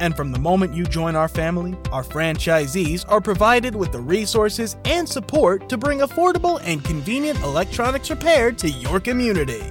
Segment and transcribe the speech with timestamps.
[0.00, 4.76] and from the moment you join our family, our franchisees are provided with the resources
[4.84, 9.62] and support to bring affordable and convenient electronics repair to your community.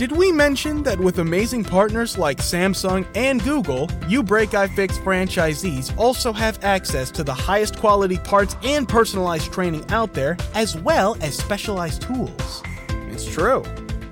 [0.00, 5.94] Did we mention that with amazing partners like Samsung and Google, You Break iFix franchisees
[5.98, 11.18] also have access to the highest quality parts and personalized training out there, as well
[11.20, 12.62] as specialized tools?
[13.10, 13.62] It's true.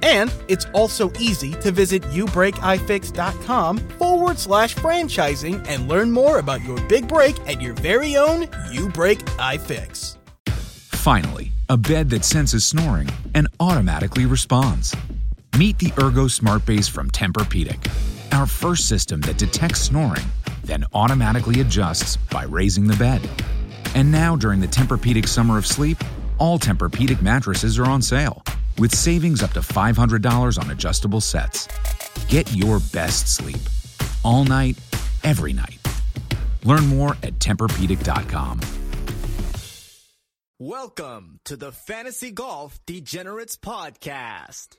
[0.03, 6.81] And it's also easy to visit youbreakifix.com forward slash franchising and learn more about your
[6.89, 10.17] big break at your very own You Break iFix.
[10.49, 14.95] Finally, a bed that senses snoring and automatically responds.
[15.57, 17.91] Meet the Ergo Smart Base from Tempur-Pedic,
[18.33, 20.25] our first system that detects snoring,
[20.65, 23.29] then automatically adjusts by raising the bed.
[23.95, 25.99] And now, during the Tempur-Pedic Summer of Sleep,
[26.39, 28.43] all Tempur-Pedic mattresses are on sale
[28.79, 31.69] with savings up to $500 on adjustable sets.
[32.29, 33.61] Get your best sleep
[34.25, 34.77] all night,
[35.25, 35.79] every night.
[36.65, 38.61] Learn more at TempurPedic.com.
[40.61, 44.77] Welcome to the Fantasy Golf Degenerates Podcast.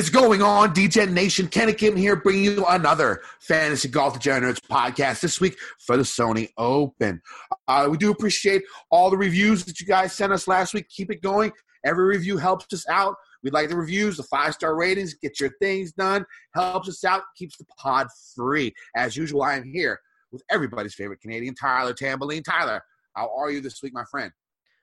[0.00, 1.46] Is going on, DJ Nation?
[1.46, 6.48] Kenny Kim here, bringing you another Fantasy Golf Degenerates podcast this week for the Sony
[6.56, 7.20] Open.
[7.68, 10.88] Uh, we do appreciate all the reviews that you guys sent us last week.
[10.88, 11.52] Keep it going.
[11.84, 13.14] Every review helps us out.
[13.42, 16.24] We'd like the reviews, the five star ratings, get your things done,
[16.54, 18.72] helps us out, keeps the pod free.
[18.96, 20.00] As usual, I am here
[20.32, 22.42] with everybody's favorite Canadian, Tyler Tamboline.
[22.42, 22.80] Tyler,
[23.14, 24.32] how are you this week, my friend?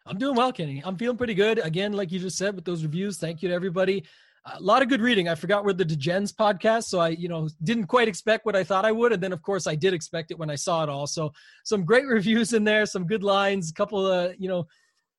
[0.06, 0.84] I'm doing well, Kenny.
[0.86, 1.58] I'm feeling pretty good.
[1.58, 4.06] Again, like you just said, with those reviews, thank you to everybody.
[4.54, 5.28] A lot of good reading.
[5.28, 8.64] I forgot we're the Degens podcast, so I, you know, didn't quite expect what I
[8.64, 10.90] thought I would, and then of course I did expect it when I saw it
[10.90, 11.06] all.
[11.06, 11.34] So
[11.66, 14.66] some great reviews in there, some good lines, a couple of, you know,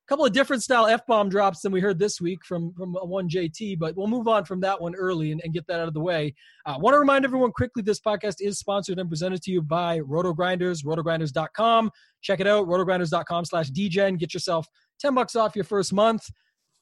[0.09, 3.29] couple of different style f bomb drops than we heard this week from from one
[3.29, 3.79] JT.
[3.79, 6.01] But we'll move on from that one early and, and get that out of the
[6.01, 6.35] way.
[6.65, 9.61] I uh, want to remind everyone quickly: this podcast is sponsored and presented to you
[9.61, 11.91] by RotoGrinders, RotoGrinders.com.
[12.23, 14.19] Check it out, RotoGrinders.com/slash/dgen.
[14.19, 14.67] Get yourself
[14.99, 16.29] ten bucks off your first month.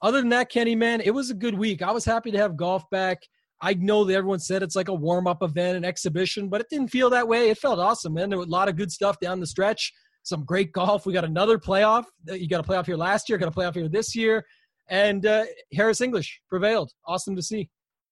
[0.01, 1.81] Other than that, Kenny, man, it was a good week.
[1.81, 3.19] I was happy to have golf back.
[3.59, 6.67] I know that everyone said it's like a warm up event, an exhibition, but it
[6.69, 7.49] didn't feel that way.
[7.49, 8.29] It felt awesome, man.
[8.29, 9.91] There was a lot of good stuff down the stretch.
[10.21, 11.05] Some great golf.
[11.05, 12.05] We got another playoff.
[12.27, 14.45] You got a playoff here last year, got a playoff here this year.
[14.89, 16.91] And uh, Harris English prevailed.
[17.05, 17.69] Awesome to see.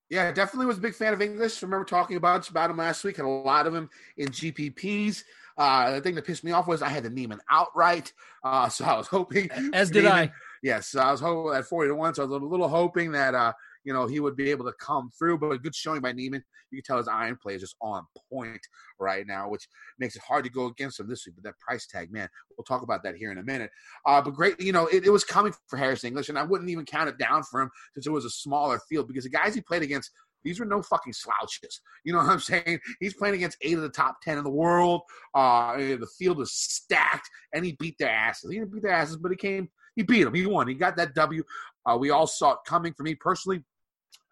[0.09, 1.62] Yeah, definitely was a big fan of English.
[1.62, 3.17] Remember talking about about him last week.
[3.17, 5.23] Had a lot of him in GPPs.
[5.57, 8.12] Uh, the thing that pissed me off was I had the Niemann outright.
[8.44, 10.31] Uh, so I was hoping, as did Niemann, I.
[10.65, 12.15] Yes, I was hoping at forty to one.
[12.15, 13.53] So I was a little hoping that uh,
[13.83, 15.37] you know he would be able to come through.
[15.37, 16.43] But a good showing by Niemann.
[16.71, 18.03] You can tell his iron play is just on
[18.33, 18.59] point
[18.99, 19.67] right now, which
[19.99, 21.35] makes it hard to go against him this week.
[21.35, 23.69] But that price tag, man, we'll talk about that here in a minute.
[24.07, 26.72] Uh, but great, you know, it, it was coming for Harris English, and I wouldn't
[26.72, 29.53] even count it down for him since it was a smaller field because the guys
[29.53, 30.09] he played against
[30.43, 31.79] these were no fucking slouches.
[32.03, 32.79] You know what I'm saying?
[32.99, 35.01] He's playing against eight of the top ten in the world.
[35.35, 38.49] Uh, the field is stacked, and he beat their asses.
[38.49, 39.69] He didn't beat their asses, but he came.
[39.95, 40.33] He beat him.
[40.33, 40.67] He won.
[40.67, 41.43] He got that W.
[41.85, 42.93] Uh, we all saw it coming.
[42.93, 43.63] For me personally,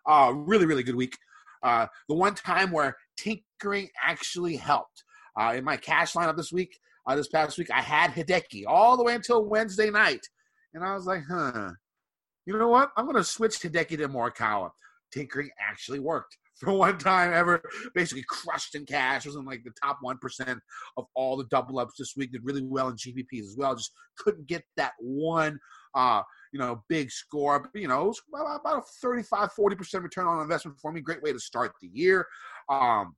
[0.07, 1.17] uh, really, really good week.
[1.61, 5.03] Uh, the one time where tinkering actually helped.
[5.39, 6.77] Uh, in my cash lineup this week,
[7.07, 10.27] uh, this past week, I had Hideki all the way until Wednesday night,
[10.73, 11.71] and I was like, huh.
[12.45, 12.91] You know what?
[12.97, 14.71] I'm going to switch Hideki to Morikawa
[15.13, 17.61] tinkering actually worked for one time ever.
[17.95, 19.25] Basically crushed in cash.
[19.25, 20.59] Was in like the top one percent
[20.97, 22.31] of all the double ups this week.
[22.31, 23.75] Did really well in GPPs as well.
[23.75, 25.59] Just couldn't get that one.
[25.95, 26.21] Uh,
[26.51, 27.59] you know, big score.
[27.59, 31.01] But, you know, about a 35, 40% return on investment for me.
[31.01, 32.27] Great way to start the year.
[32.69, 33.15] Um,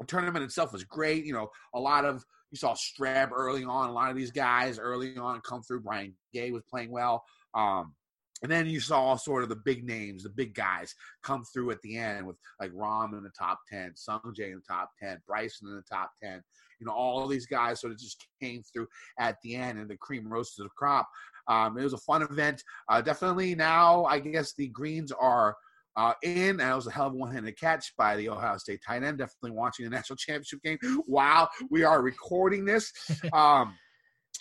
[0.00, 1.24] the tournament itself was great.
[1.24, 3.88] You know, a lot of you saw Streb early on.
[3.88, 5.80] A lot of these guys early on come through.
[5.80, 7.24] Brian Gay was playing well.
[7.54, 7.94] Um,
[8.42, 11.80] and then you saw sort of the big names, the big guys come through at
[11.82, 15.18] the end with like Rahm in the top 10, Sung Jae in the top 10,
[15.26, 16.42] Bryson in the top 10.
[16.80, 18.88] You know, all these guys sort of just came through
[19.18, 21.08] at the end and the cream rose to the crop.
[21.48, 22.62] Um, it was a fun event.
[22.88, 25.56] Uh, definitely now, I guess the greens are
[25.96, 26.56] uh, in.
[26.56, 29.18] That was a hell of a one-handed catch by the Ohio State tight end.
[29.18, 32.92] Definitely watching the national championship game while we are recording this.
[33.32, 33.74] Um,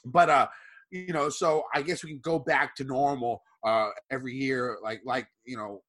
[0.06, 0.48] but uh,
[0.92, 5.02] you know, so I guess we can go back to normal uh, every year, like
[5.06, 5.82] like you know,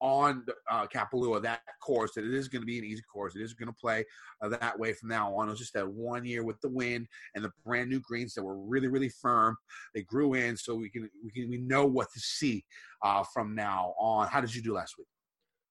[0.00, 3.36] on uh, Kapalua that course that it is going to be an easy course.
[3.36, 4.04] It is going to play
[4.42, 5.48] uh, that way from now on.
[5.48, 8.42] It was just that one year with the wind and the brand new greens that
[8.42, 9.56] were really really firm.
[9.94, 12.64] They grew in, so we can we can we know what to see
[13.02, 14.28] uh, from now on.
[14.28, 15.08] How did you do last week?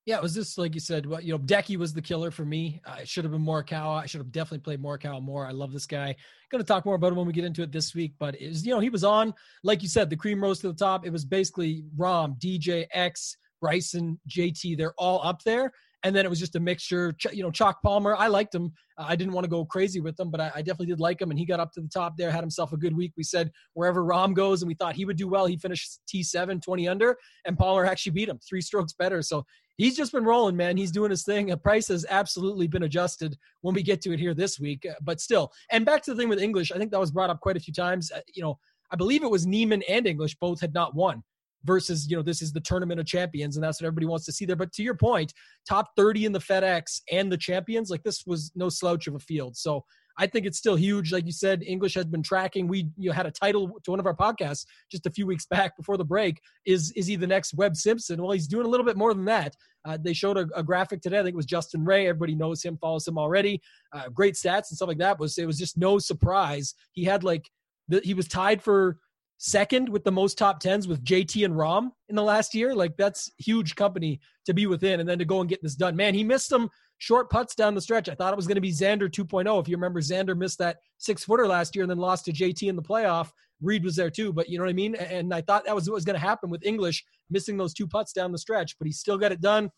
[0.09, 1.06] Yeah, it was just like you said.
[1.06, 2.81] Well, you know, Decky was the killer for me.
[2.83, 4.01] I should have been Morikawa.
[4.01, 5.45] I should have definitely played Morikawa more.
[5.45, 6.15] I love this guy.
[6.50, 8.13] Going to talk more about him when we get into it this week.
[8.17, 10.69] But it was, you know, he was on, like you said, the cream rose to
[10.69, 11.06] the top.
[11.06, 14.79] It was basically Rahm, DJ, X, Bryson, JT.
[14.79, 15.71] They're all up there.
[16.04, 17.13] And then it was just a mixture.
[17.31, 18.16] You know, Chalk Palmer.
[18.16, 18.72] I liked him.
[18.98, 21.30] I didn't want to go crazy with him, but I, I definitely did like him.
[21.30, 23.13] And he got up to the top there, had himself a good week.
[23.18, 25.46] We said wherever Rahm goes, and we thought he would do well.
[25.46, 29.22] He finished T7, 20 under, and Palmer actually beat him three strokes better.
[29.22, 29.46] So
[29.78, 30.78] he's just been rolling, man.
[30.78, 31.51] He's doing his thing.
[31.51, 34.94] A price has absolutely been adjusted when we get to it here this week, uh,
[35.01, 35.51] but still.
[35.72, 37.62] And back to the thing with English, I think that was brought up quite a
[37.62, 38.12] few times.
[38.12, 38.57] Uh, you know,
[38.92, 41.24] I believe it was Niemann and English both had not won.
[41.65, 44.31] Versus, you know, this is the tournament of champions, and that's what everybody wants to
[44.31, 44.56] see there.
[44.56, 45.33] But to your point,
[45.67, 49.19] top 30 in the FedEx and the champions, like this was no slouch of a
[49.19, 49.57] field.
[49.57, 49.83] So
[50.19, 51.13] I think it's still huge.
[51.13, 52.67] Like you said, English has been tracking.
[52.67, 55.45] We you know, had a title to one of our podcasts just a few weeks
[55.50, 56.41] back before the break.
[56.65, 58.21] Is is he the next Webb Simpson?
[58.21, 59.55] Well, he's doing a little bit more than that.
[59.85, 61.19] Uh, they showed a, a graphic today.
[61.19, 62.07] I think it was Justin Ray.
[62.07, 63.62] Everybody knows him, follows him already.
[63.94, 65.19] Uh, great stats and stuff like that.
[65.19, 66.75] Was it was just no surprise.
[66.91, 67.50] He had like
[67.88, 68.97] the, he was tied for
[69.39, 72.75] second with the most top tens with JT and Rahm in the last year.
[72.75, 75.95] Like that's huge company to be within, and then to go and get this done.
[75.95, 76.69] Man, he missed some
[77.00, 78.09] short putts down the stretch.
[78.09, 79.62] I thought it was going to be Xander 2.0.
[79.62, 82.68] If you remember, Xander missed that six footer last year and then lost to JT
[82.68, 83.31] in the playoff.
[83.62, 84.95] Reed was there too, but you know what I mean.
[84.95, 87.88] And I thought that was what was going to happen with English missing those two
[87.88, 89.69] putts down the stretch, but he still got it done.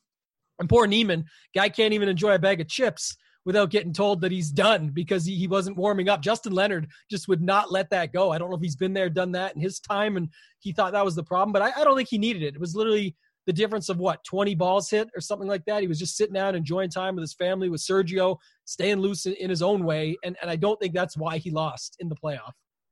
[0.59, 1.25] And poor Niemann,
[1.55, 3.15] guy can't even enjoy a bag of chips
[3.45, 6.21] without getting told that he's done because he, he wasn't warming up.
[6.21, 8.31] Justin Leonard just would not let that go.
[8.31, 10.29] I don't know if he's been there, done that in his time, and
[10.59, 12.55] he thought that was the problem, but I, I don't think he needed it.
[12.55, 13.15] It was literally
[13.47, 15.81] the difference of what 20 balls hit or something like that.
[15.81, 19.33] He was just sitting down, enjoying time with his family, with Sergio, staying loose in,
[19.33, 22.15] in his own way, and and I don't think that's why he lost in the
[22.15, 22.51] playoff.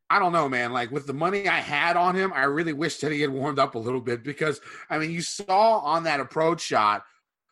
[0.10, 0.74] I don't know, man.
[0.74, 3.60] Like with the money I had on him, I really wish that he had warmed
[3.60, 4.60] up a little bit because
[4.90, 7.04] I mean, you saw on that approach shot.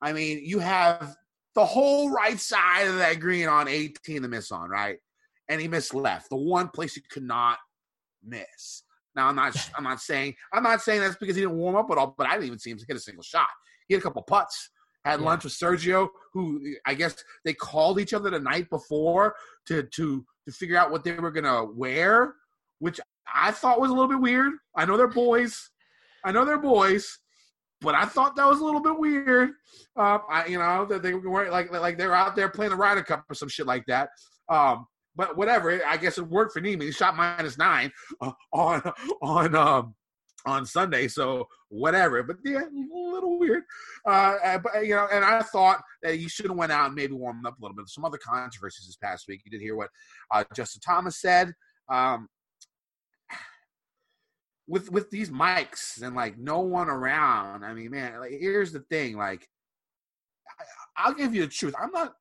[0.01, 1.15] I mean, you have
[1.57, 4.97] the whole right side of that green on 18 to miss on, right?
[5.49, 7.57] And he missed left, the one place he could not
[8.23, 8.83] miss.
[9.15, 11.89] Now I'm not I'm not saying I'm not saying that's because he didn't warm up
[11.89, 13.47] at all, but I didn't even see him hit a single shot.
[13.87, 14.69] He had a couple putts.
[15.03, 15.25] Had Yeah.
[15.25, 20.23] lunch with Sergio, who I guess they called each other the night before to to
[20.45, 22.35] to figure out what they were gonna wear,
[22.77, 22.99] which
[23.33, 24.53] I thought was a little bit weird.
[24.75, 25.71] I know they're boys.
[26.23, 27.17] I know they're boys,
[27.81, 29.49] but I thought that was a little bit weird.
[29.95, 32.77] Um, I, you know, that they were like like they were out there playing the
[32.77, 34.09] Ryder Cup or some shit like that.
[34.49, 35.81] Um, but whatever.
[35.85, 36.87] I guess it worked for Niemann.
[36.87, 37.91] He shot minus nine
[38.21, 38.81] uh, on
[39.21, 39.95] on um,
[40.45, 42.23] on Sunday, so whatever.
[42.23, 43.63] But yeah, a little weird.
[44.05, 46.95] Uh, uh, but you know, and I thought that he should have went out and
[46.95, 47.89] maybe warmed up a little bit.
[47.89, 49.41] Some other controversies this past week.
[49.43, 49.89] You did hear what
[50.31, 51.53] uh, Justin Thomas said.
[51.89, 52.27] Um,
[54.67, 57.63] with with these mics and like no one around.
[57.63, 59.17] I mean, man, like here's the thing.
[59.17, 59.47] Like,
[60.59, 60.63] I,
[60.97, 61.73] I'll give you the truth.
[61.81, 62.13] I'm not.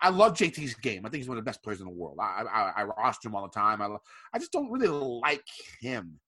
[0.00, 1.04] I love JT's game.
[1.04, 2.18] I think he's one of the best players in the world.
[2.20, 3.80] I I, I roster him all the time.
[3.80, 3.88] I
[4.32, 5.44] I just don't really like
[5.80, 6.20] him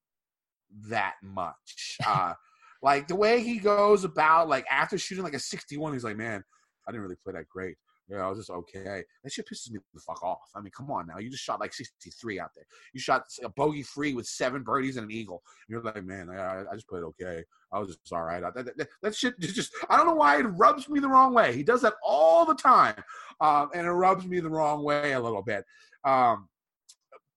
[0.89, 1.99] that much.
[2.07, 2.35] Uh,
[2.83, 6.45] like the way he goes about like after shooting like a 61, he's like, man,
[6.87, 7.77] I didn't really play that great.
[8.09, 9.03] Yeah, I was just okay.
[9.25, 10.49] That shit pisses me the fuck off.
[10.55, 11.19] I mean, come on now.
[11.19, 12.65] You just shot like 63 out there.
[12.93, 15.43] You shot a bogey free with seven birdies and an eagle.
[15.69, 17.43] You're like, man, I, I just played okay.
[17.73, 18.41] I was just all right.
[18.41, 21.35] That, that, that, shit just, just, I don't know why it rubs me the wrong
[21.35, 21.55] way.
[21.57, 23.03] He does that all the time.
[23.41, 25.65] Um, and it rubs me the wrong way a little bit.
[26.05, 26.49] Um,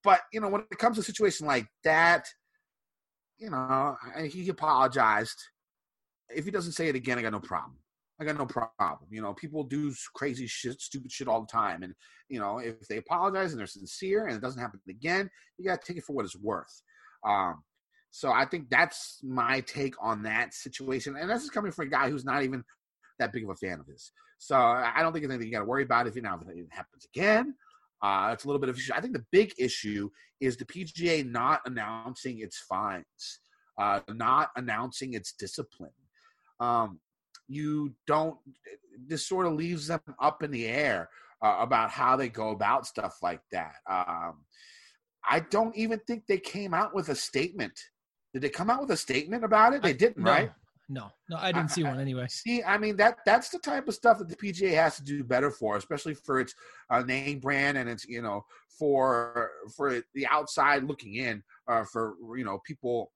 [0.04, 2.26] but, you know, when it comes to a situation like that,
[3.38, 5.36] you know, he apologized.
[6.32, 7.79] If he doesn't say it again, I got no problem.
[8.20, 9.08] I got no problem.
[9.10, 11.94] You know, people do crazy shit, stupid shit all the time, and
[12.28, 15.80] you know, if they apologize and they're sincere and it doesn't happen again, you got
[15.80, 16.82] to take it for what it's worth.
[17.26, 17.62] Um,
[18.10, 21.90] so I think that's my take on that situation, and this is coming from a
[21.90, 22.62] guy who's not even
[23.18, 24.12] that big of a fan of his.
[24.38, 26.48] So I don't think it's anything you got to worry about if it now if
[26.48, 27.54] it happens again.
[28.02, 28.92] Uh, it's a little bit of issue.
[28.94, 30.08] I think the big issue
[30.40, 33.40] is the PGA not announcing its fines,
[33.78, 35.90] uh, not announcing its discipline.
[36.58, 37.00] Um,
[37.50, 38.36] you don't.
[39.06, 41.08] This sort of leaves them up in the air
[41.42, 43.74] uh, about how they go about stuff like that.
[43.88, 44.44] Um,
[45.28, 47.78] I don't even think they came out with a statement.
[48.32, 49.82] Did they come out with a statement about it?
[49.82, 50.52] They I- didn't, no, right?
[50.92, 52.26] No, no, I didn't see one anyway.
[52.28, 55.22] See, I mean that that's the type of stuff that the PGA has to do
[55.22, 56.52] better for, especially for its
[56.90, 58.44] uh, name brand and its you know
[58.76, 63.12] for for the outside looking in, uh, for you know people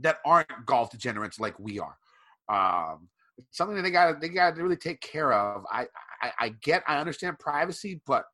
[0.00, 1.96] that aren't golf degenerates like we are.
[2.50, 5.64] Um, it's something that they got they got to really take care of.
[5.70, 5.86] I,
[6.22, 8.24] I I get I understand privacy, but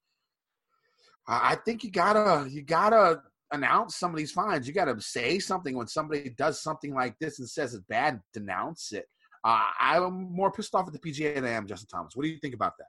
[1.26, 4.66] I think you gotta you gotta announce some of these fines.
[4.66, 8.20] You gotta say something when somebody does something like this and says it's bad.
[8.32, 9.06] Denounce it.
[9.42, 12.16] Uh, I'm more pissed off at the PGA than I am Justin Thomas.
[12.16, 12.86] What do you think about that?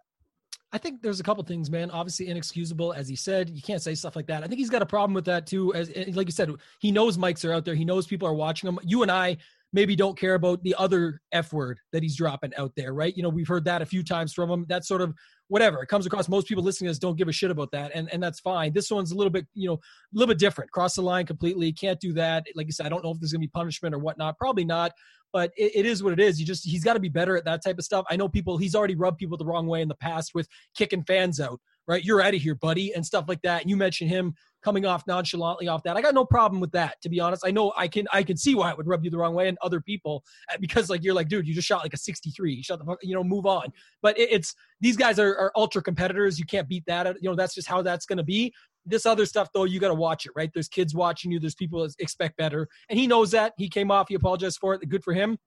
[0.71, 1.89] I think there's a couple things, man.
[1.91, 3.49] Obviously, inexcusable, as he said.
[3.49, 4.43] You can't say stuff like that.
[4.43, 5.73] I think he's got a problem with that too.
[5.73, 7.75] As like you said, he knows mics are out there.
[7.75, 8.79] He knows people are watching him.
[8.83, 9.37] You and I
[9.75, 13.15] maybe don't care about the other f word that he's dropping out there, right?
[13.15, 14.65] You know, we've heard that a few times from him.
[14.67, 15.13] That's sort of
[15.49, 16.29] whatever it comes across.
[16.29, 18.73] Most people listening to don't give a shit about that, and and that's fine.
[18.73, 19.79] This one's a little bit, you know, a
[20.13, 20.71] little bit different.
[20.71, 21.71] Cross the line completely.
[21.73, 22.45] Can't do that.
[22.55, 24.37] Like I said, I don't know if there's gonna be punishment or whatnot.
[24.37, 24.93] Probably not.
[25.33, 26.39] But it, it is what it is.
[26.39, 28.05] You just he's got to be better at that type of stuff.
[28.09, 28.57] I know people.
[28.57, 31.59] He's already rubbed people the wrong way in the past with kicking fans out.
[31.87, 33.61] Right, you're out of here, buddy, and stuff like that.
[33.61, 35.95] And you mentioned him coming off nonchalantly off that.
[35.95, 37.43] I got no problem with that, to be honest.
[37.45, 39.47] I know I can I can see why it would rub you the wrong way
[39.47, 42.63] and other people uh, because like you're like, dude, you just shot like a 63.
[42.63, 43.71] Shut the fuck, you know, move on.
[44.01, 46.39] But it, it's these guys are, are ultra competitors.
[46.39, 47.05] You can't beat that.
[47.21, 48.51] You know, that's just how that's going to be.
[48.87, 50.49] This other stuff though, you got to watch it, right?
[50.51, 51.39] There's kids watching you.
[51.39, 53.53] There's people expect better, and he knows that.
[53.57, 54.07] He came off.
[54.09, 54.89] He apologized for it.
[54.89, 55.37] Good for him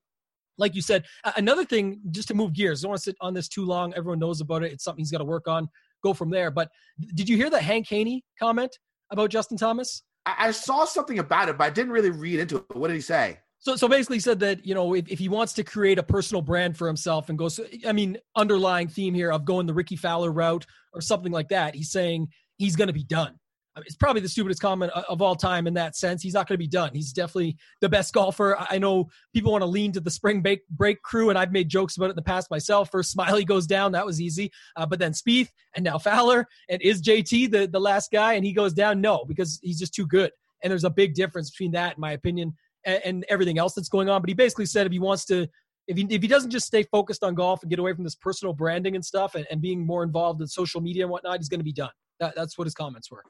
[0.59, 1.05] like you said,
[1.37, 3.95] another thing, just to move gears, I don't want to sit on this too long.
[3.95, 4.73] Everyone knows about it.
[4.73, 5.69] It's something he's got to work on.
[6.03, 6.51] Go from there.
[6.51, 6.71] But
[7.15, 8.77] did you hear that Hank Haney comment
[9.11, 10.03] about Justin Thomas?
[10.27, 12.77] I, I saw something about it, but I didn't really read into it.
[12.77, 13.39] What did he say?
[13.61, 16.03] So, so basically, he said that you know if, if he wants to create a
[16.03, 19.97] personal brand for himself and goes, I mean, underlying theme here of going the Rickie
[19.97, 23.35] Fowler route or something like that, he's saying he's going to be done.
[23.87, 26.23] It's probably the stupidest comment of all time in that sense.
[26.23, 26.91] He's not going to be done.
[26.95, 28.57] He's definitely the best golfer.
[28.59, 31.51] I I know people want to lean to the spring break, break crew, and I've
[31.51, 32.91] made jokes about it in the past myself.
[32.91, 36.81] First, Smylie goes down, that was easy, uh, but then Spieth and now Fowler, and
[36.81, 39.01] is JT the the last guy, and he goes down?
[39.01, 40.31] No, because he's just too good.
[40.63, 42.55] And there's a big difference between that, in my opinion,
[42.85, 44.21] and, and everything else that's going on.
[44.23, 45.49] But he basically said if he wants to,
[45.89, 48.15] if he if he doesn't just stay focused on golf and get away from this
[48.15, 51.49] personal branding and stuff, and, and being more involved in social media and whatnot, he's
[51.49, 51.91] going to be done.
[52.21, 53.23] That, that's what his comments were.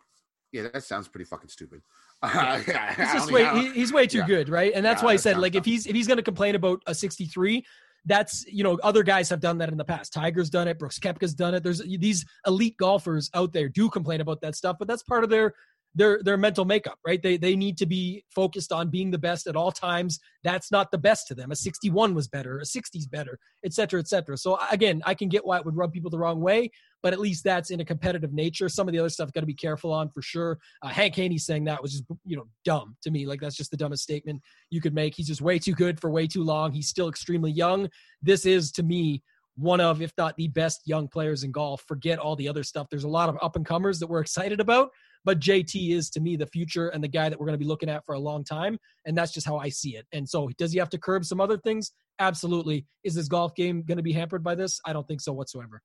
[0.52, 1.82] Yeah, that sounds pretty fucking stupid.
[2.24, 2.62] Yeah.
[2.66, 4.26] Yeah, He's just way he, he's way too yeah.
[4.26, 4.72] good, right?
[4.74, 6.82] And that's Yeah, why that said like if he's if he's going to complain about
[6.86, 7.64] a 63,
[8.06, 10.12] that's you know other guys have done that in the past.
[10.12, 11.62] Tiger's done it, Brooks Koepka's done it.
[11.62, 15.30] There's these elite golfers out there do complain about that stuff, but that's part of
[15.30, 15.54] their
[15.94, 17.22] their their mental makeup, right?
[17.22, 20.18] They they need to be focused on being the best at all times.
[20.44, 21.50] That's not the best to them.
[21.50, 24.36] A 61 was better, a 60's better, et cetera, et cetera.
[24.36, 26.70] So again, I can get why it would rub people the wrong way,
[27.02, 28.68] but at least that's in a competitive nature.
[28.68, 30.58] Some of the other stuff got to be careful on for sure.
[30.82, 33.26] Uh, Hank Haney saying that was just you know dumb to me.
[33.26, 35.14] Like that's just the dumbest statement you could make.
[35.14, 36.72] He's just way too good for way too long.
[36.72, 37.88] He's still extremely young.
[38.22, 39.22] This is to me
[39.58, 41.82] one of, if not the best young players in golf.
[41.86, 42.86] Forget all the other stuff.
[42.88, 44.90] There's a lot of up and comers that we're excited about,
[45.24, 47.68] but JT is to me the future and the guy that we're going to be
[47.68, 48.78] looking at for a long time.
[49.06, 50.06] And that's just how I see it.
[50.12, 51.92] And so, does he have to curb some other things?
[52.18, 52.86] Absolutely.
[53.04, 54.80] Is his golf game going to be hampered by this?
[54.84, 55.82] I don't think so whatsoever.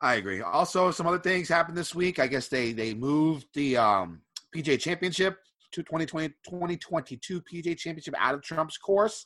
[0.00, 0.40] I agree.
[0.40, 2.18] Also, some other things happened this week.
[2.18, 4.22] I guess they they moved the um,
[4.54, 5.38] PGA Championship
[5.72, 9.24] to 2020 2022 PGA Championship out of Trump's course.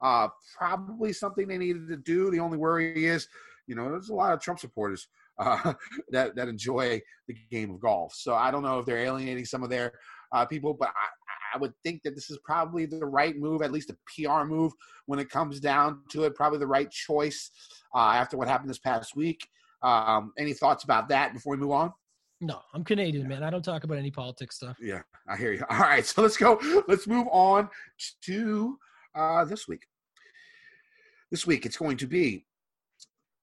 [0.00, 2.30] Uh, probably something they needed to do.
[2.30, 3.28] The only worry is,
[3.66, 5.74] you know, there's a lot of Trump supporters uh,
[6.10, 8.14] that that enjoy the game of golf.
[8.14, 9.92] So I don't know if they're alienating some of their
[10.32, 13.72] uh, people, but I, I would think that this is probably the right move, at
[13.72, 14.72] least a PR move
[15.06, 16.34] when it comes down to it.
[16.34, 17.50] Probably the right choice
[17.94, 19.46] uh, after what happened this past week.
[19.82, 21.92] Um, any thoughts about that before we move on?
[22.40, 23.42] No, I'm Canadian, man.
[23.42, 24.76] I don't talk about any politics stuff.
[24.80, 25.64] Yeah, I hear you.
[25.70, 26.60] All right, so let's go.
[26.88, 27.68] Let's move on
[28.22, 28.78] to
[29.14, 29.86] uh, this week.
[31.30, 32.44] This week, it's going to be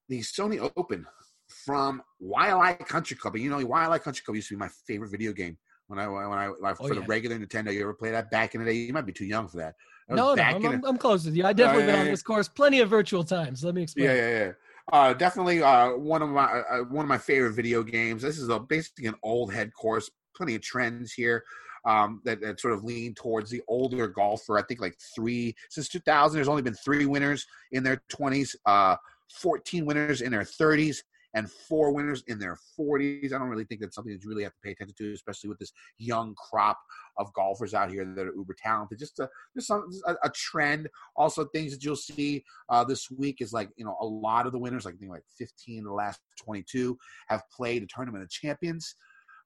[0.09, 1.05] the Sony Open
[1.51, 3.35] from Waialae Country Club.
[3.35, 6.07] And you know, Waialae Country Club used to be my favorite video game When I
[6.07, 8.71] when I like, Oh, for the regular Nintendo, you ever play that back in the
[8.71, 8.77] day?
[8.77, 9.75] You might be too young for that.
[10.07, 11.45] That No, no, I'm, I'm, I'm close with you.
[11.45, 13.63] I definitely yeah, been on this course plenty of virtual times.
[13.63, 14.07] Let me explain.
[14.07, 14.51] Yeah, yeah, yeah.
[14.91, 18.21] Uh, definitely uh, one of my uh, one of my favorite video games.
[18.21, 20.09] This is a, basically an old head course.
[20.35, 21.43] Plenty of trends here
[21.85, 24.57] um, that, that sort of lean towards the older golfer.
[24.57, 26.35] I think like three since 2000.
[26.35, 28.95] There's only been three winners in their 20s, uh,
[29.33, 30.97] 14 winners in their 30s,
[31.33, 33.33] and four winners in their 40s.
[33.33, 35.49] I don't really think that's something that you really have to pay attention to, especially
[35.49, 36.79] with this young crop
[37.17, 38.99] of golfers out here that are uber talented.
[38.99, 40.89] Just a just some, a, a trend.
[41.15, 44.51] Also, things that you'll see uh, this week is like you know a lot of
[44.51, 46.97] the winners, like I think like 15 of the last 22,
[47.27, 48.95] have played a tournament of champions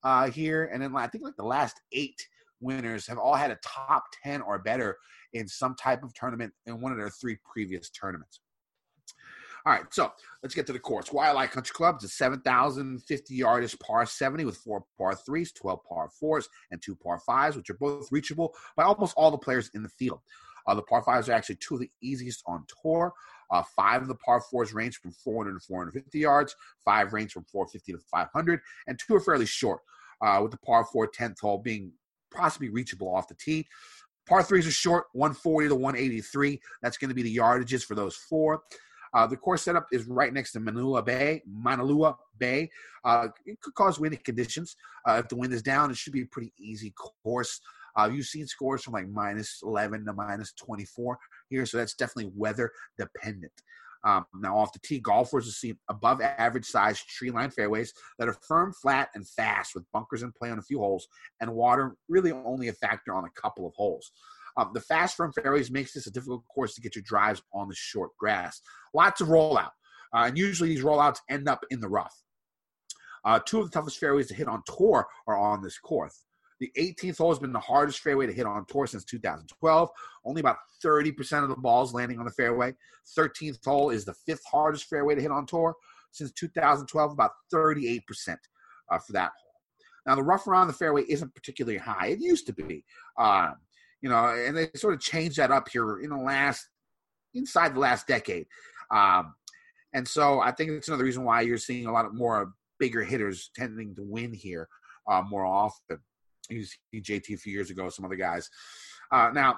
[0.03, 2.27] uh, here, and then I think like the last eight
[2.61, 4.97] winners have all had a top 10 or better
[5.33, 8.39] in some type of tournament in one of their three previous tournaments.
[9.65, 10.11] All right, so
[10.43, 11.09] let's get to the course.
[11.09, 16.09] Waialae Country Club is a 7,050 yardish par 70 with four par threes, 12 par
[16.19, 19.81] fours, and two par fives, which are both reachable by almost all the players in
[19.81, 20.19] the field.
[20.67, 23.11] Uh, the par fives are actually two of the easiest on tour.
[23.49, 27.45] Uh, five of the par fours range from 400 to 450 yards, five range from
[27.45, 29.81] 450 to 500, and two are fairly short,
[30.21, 31.91] uh, with the par four 10th hole being
[32.31, 33.65] possibly reachable off the tee.
[34.27, 36.59] Par threes are short, 140 to 183.
[36.83, 38.61] That's going to be the yardages for those four.
[39.15, 41.41] Uh, the course setup is right next to Manua Bay.
[41.49, 42.69] Maunalua Bay.
[43.05, 44.75] Uh, it could cause windy conditions.
[45.07, 46.93] Uh, if the wind is down, it should be a pretty easy
[47.23, 47.61] course.
[47.97, 51.17] Uh, you've seen scores from like minus 11 to minus 24
[51.49, 52.69] here, so that's definitely weather
[52.99, 53.53] dependent.
[54.03, 58.27] Um, now, off the tee, golfers will see above average size tree line fairways that
[58.27, 61.07] are firm, flat, and fast with bunkers in play on a few holes
[61.41, 64.11] and water really only a factor on a couple of holes.
[64.57, 67.67] Um, the fast firm fairways makes this a difficult course to get your drives on
[67.67, 68.61] the short grass.
[68.93, 69.71] Lots of rollout,
[70.13, 72.15] uh, and usually these rollouts end up in the rough.
[73.25, 76.25] Uh, two of the toughest fairways to hit on tour are on this course.
[76.59, 79.89] The 18th hole has been the hardest fairway to hit on tour since 2012.
[80.23, 82.73] Only about 30% of the balls landing on the fairway.
[83.17, 85.75] 13th hole is the fifth hardest fairway to hit on tour
[86.11, 88.01] since 2012, about 38%
[88.89, 89.51] uh, for that hole.
[90.05, 92.07] Now, the rough around the fairway isn't particularly high.
[92.07, 92.85] It used to be.
[93.17, 93.55] Um,
[94.05, 96.69] you know, and they sort of changed that up here in the last,
[97.33, 98.45] inside the last decade.
[98.91, 99.33] Um,
[99.95, 103.03] and so I think it's another reason why you're seeing a lot of more bigger
[103.03, 104.67] hitters tending to win here
[105.09, 105.97] uh, more often.
[106.51, 108.47] You see JT a few years ago, some other guys.
[109.11, 109.57] Uh, now,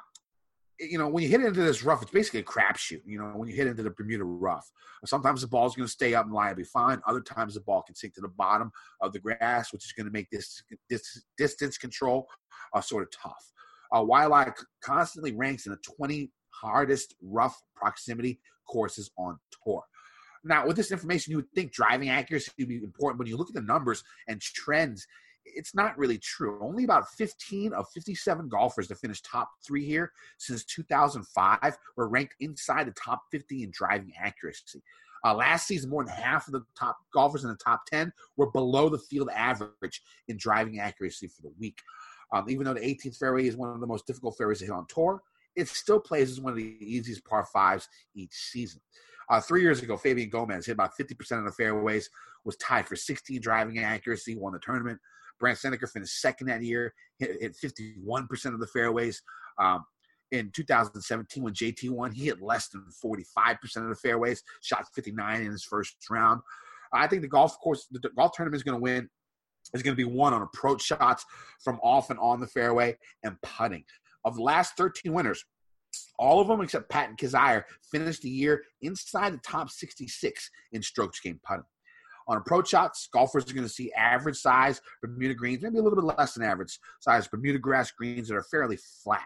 [0.79, 3.01] you know, when you hit into this rough, it's basically a crapshoot.
[3.05, 4.71] You know, when you hit into the Bermuda rough,
[5.03, 7.01] sometimes the ball's going to stay up and lie and be fine.
[7.05, 10.05] Other times the ball can sink to the bottom of the grass, which is going
[10.05, 12.29] to make this, this distance control
[12.73, 13.51] uh, sort of tough.
[13.91, 19.83] Uh, Waialae constantly ranks in the 20 hardest rough proximity courses on tour.
[20.43, 23.17] Now, with this information, you would think driving accuracy would be important.
[23.17, 25.05] But you look at the numbers and trends,
[25.45, 26.59] it's not really true.
[26.61, 32.35] Only about 15 of 57 golfers that finished top three here since 2005 were ranked
[32.39, 34.81] inside the top 50 in driving accuracy.
[35.25, 38.51] Uh, last season, more than half of the top golfers in the top 10 were
[38.51, 41.81] below the field average in driving accuracy for the week.
[42.33, 44.73] Um, even though the 18th fairway is one of the most difficult fairways to hit
[44.73, 45.21] on tour,
[45.55, 48.81] it still plays as one of the easiest par fives each season.
[49.29, 52.09] Uh, three years ago, Fabian Gomez hit about 50% of the fairways,
[52.45, 54.99] was tied for 16 driving accuracy, won the tournament.
[55.39, 59.21] Brandt Snedeker finished second that year, hit, hit 51% of the fairways.
[59.59, 59.83] Um,
[60.31, 65.41] in 2017, when JT won, he hit less than 45% of the fairways, shot 59
[65.41, 66.41] in his first round.
[66.93, 69.09] I think the golf course, the golf tournament is going to win.
[69.73, 71.25] Is going to be won on approach shots
[71.63, 73.83] from off and on the fairway and putting.
[74.23, 75.43] Of the last 13 winners,
[76.19, 81.19] all of them except Patton Kizzire finished the year inside the top 66 in strokes
[81.19, 81.65] gained putting.
[82.29, 86.01] On approach shots, golfers are going to see average size Bermuda greens, maybe a little
[86.01, 89.21] bit less than average size Bermuda grass greens that are fairly flat.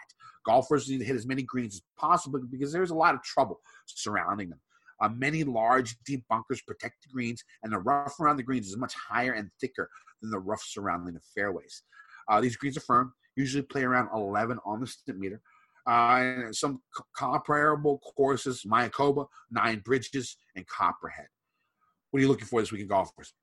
[0.45, 3.59] Golfers need to hit as many greens as possible because there's a lot of trouble
[3.85, 4.59] surrounding them.
[4.99, 8.77] Uh, many large, deep bunkers protect the greens, and the rough around the greens is
[8.77, 9.89] much higher and thicker
[10.21, 11.83] than the rough surrounding the fairways.
[12.29, 15.39] Uh, these greens are firm, usually play around 11 on the Stimpmeter.
[15.87, 16.79] Uh, and some
[17.17, 21.25] comparable courses, Mayakoba, Nine Bridges, and Copperhead.
[22.11, 23.33] What are you looking for this week in golfers?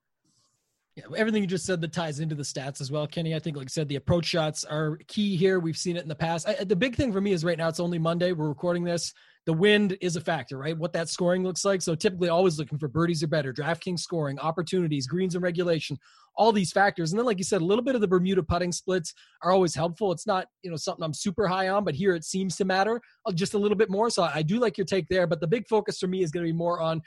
[0.95, 3.35] Yeah, everything you just said that ties into the stats as well, Kenny.
[3.35, 5.61] I think, like I said, the approach shots are key here.
[5.61, 6.49] We've seen it in the past.
[6.49, 8.33] I, the big thing for me is right now it's only Monday.
[8.33, 9.15] We're recording this.
[9.49, 10.77] The wind is a factor, right?
[10.77, 11.81] What that scoring looks like.
[11.81, 15.97] So typically, always looking for birdies or better, DraftKings scoring, opportunities, greens and regulation,
[16.37, 17.13] all these factors.
[17.13, 19.75] And then, like you said, a little bit of the Bermuda putting splits are always
[19.75, 20.13] helpful.
[20.13, 23.01] It's not, you know, something I'm super high on, but here it seems to matter
[23.25, 24.11] uh, just a little bit more.
[24.11, 25.27] So I do like your take there.
[25.27, 27.01] But the big focus for me is going to be more on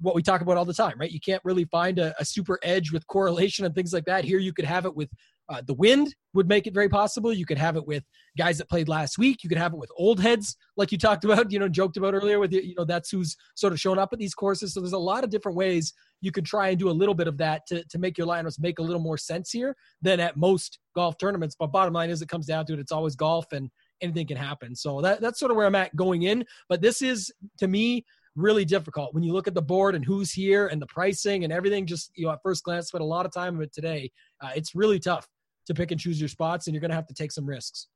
[0.00, 1.10] what we talk about all the time, right?
[1.10, 4.24] You can't really find a, a super edge with correlation and things like that.
[4.24, 5.08] Here you could have it with
[5.48, 7.32] Uh, the wind would make it very possible.
[7.32, 8.04] You could have it with
[8.36, 9.42] guys that played last week.
[9.42, 12.14] You could have it with old heads, like you talked about, you know, joked about
[12.14, 12.38] earlier.
[12.38, 14.74] With you know, that's who's sort of shown up at these courses.
[14.74, 17.28] So there's a lot of different ways you could try and do a little bit
[17.28, 20.36] of that to to make your lineups make a little more sense here than at
[20.36, 21.56] most golf tournaments.
[21.58, 22.78] But bottom line is, it comes down to it.
[22.78, 24.74] It's always golf, and anything can happen.
[24.74, 26.44] So that that's sort of where I'm at going in.
[26.68, 28.04] But this is to me
[28.36, 31.52] really difficult when you look at the board and who's here and the pricing and
[31.52, 31.86] everything.
[31.86, 34.10] Just you know, at first glance, spent a lot of time of it today.
[34.40, 35.26] Uh, it's really tough
[35.68, 37.86] to pick and choose your spots, and you're going to have to take some risks.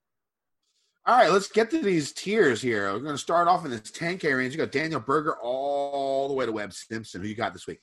[1.05, 2.93] All right, let's get to these tiers here.
[2.93, 4.53] We're going to start off in this 10K range.
[4.53, 7.21] You got Daniel Berger all the way to Webb Simpson.
[7.21, 7.79] Who you got this week?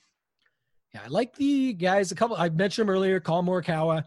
[0.93, 2.11] Yeah, I like the guys.
[2.11, 3.19] A couple I mentioned them earlier.
[3.19, 4.03] Collin Morikawa.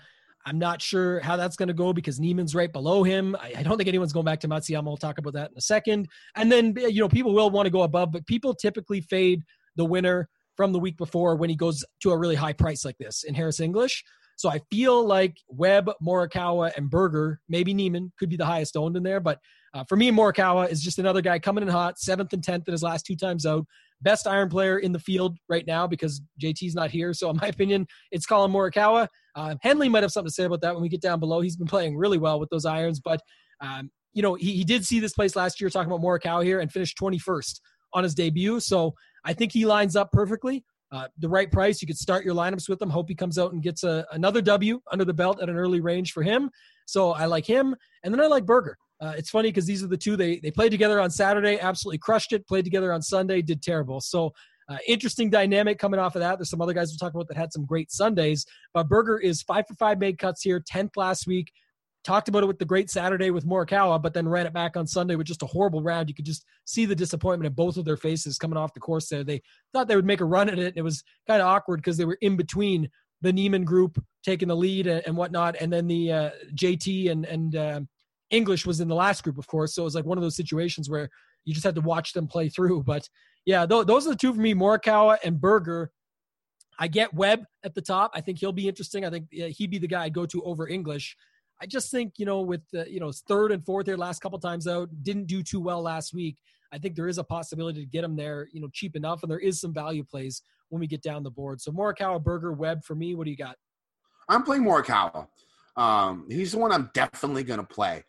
[0.47, 3.35] I'm not sure how that's going to go because Niemann's right below him.
[3.41, 4.85] I, I, don't think anyone's going back to Matsuyama.
[4.85, 6.07] We'll talk about that in a second.
[6.35, 9.43] And then you know people will want to go above, but people typically fade
[9.77, 12.99] the winner from the week before when he goes to a really high price like
[12.99, 14.05] this in Harris English.
[14.37, 18.97] So I feel like Webb, Morikawa, and Berger, maybe Niemann could be the highest owned
[18.97, 19.21] in there.
[19.21, 19.39] But
[19.75, 22.73] uh, for me, Morikawa is just another guy coming in hot, seventh and tenth in
[22.73, 23.67] his last two times out.
[24.03, 27.13] Best iron player in the field right now because JT's not here.
[27.15, 29.09] So in my opinion, it's Collin Morikawa.
[29.35, 31.41] Uh, Henley might have something to say about that when we get down below.
[31.41, 33.21] He's been playing really well with those irons, but
[33.61, 36.61] um, you know he, he did see this place last year talking about Morikawa here
[36.61, 37.61] and finished 21st
[37.95, 38.61] on his debut.
[38.61, 38.95] So
[39.25, 40.65] I think he lines up perfectly.
[40.95, 41.83] Uh, the right price.
[41.83, 42.89] You could start your lineups with him.
[42.89, 45.81] Hope he comes out and gets a, another W under the belt at an early
[45.81, 46.51] range for him.
[46.87, 47.75] So I like him.
[48.05, 48.77] And then I like Berger.
[49.01, 51.99] Uh, it's funny because these are the two they they played together on Saturday, absolutely
[51.99, 52.47] crushed it.
[52.47, 54.01] Played together on Sunday, did terrible.
[54.01, 54.33] So
[54.69, 56.39] uh, interesting dynamic coming off of that.
[56.39, 59.43] There's some other guys we'll talk about that had some great Sundays, but Berger is
[59.43, 61.51] five for five made cuts here, tenth last week.
[62.05, 64.87] Talked about it with the great Saturday with Morikawa, but then ran it back on
[64.87, 66.11] Sunday with just a horrible round.
[66.11, 69.09] You could just see the disappointment in both of their faces coming off the course
[69.09, 69.25] there.
[69.25, 69.41] They
[69.73, 72.05] thought they would make a run at it, it was kind of awkward because they
[72.05, 72.91] were in between
[73.23, 77.25] the Niemann group taking the lead and, and whatnot, and then the uh, JT and
[77.25, 77.81] and uh,
[78.31, 79.75] English was in the last group, of course.
[79.75, 81.09] So it was like one of those situations where
[81.47, 82.83] you just had to watch them play through.
[82.83, 83.09] But
[83.47, 85.91] yeah, th- those are the two for me: Morikawa and Berger.
[86.79, 88.11] I get Webb at the top.
[88.15, 89.07] I think he'll be interesting.
[89.07, 91.17] I think he'd be the guy I'd go to over English.
[91.61, 94.39] I just think you know with the, you know third and fourth here last couple
[94.39, 96.37] times out didn't do too well last week.
[96.73, 99.31] I think there is a possibility to get them there, you know, cheap enough, and
[99.31, 101.61] there is some value plays when we get down the board.
[101.61, 103.15] So Morikawa, Berger, Webb for me.
[103.15, 103.57] What do you got?
[104.29, 105.29] I'm playing Morikawa.
[105.77, 108.03] Um, he's the one I'm definitely going to play.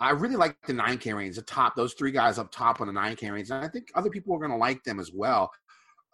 [0.00, 2.92] I really like the 9K range, the top, those three guys up top on the
[2.92, 3.50] 9K range.
[3.50, 5.50] And I think other people are going to like them as well.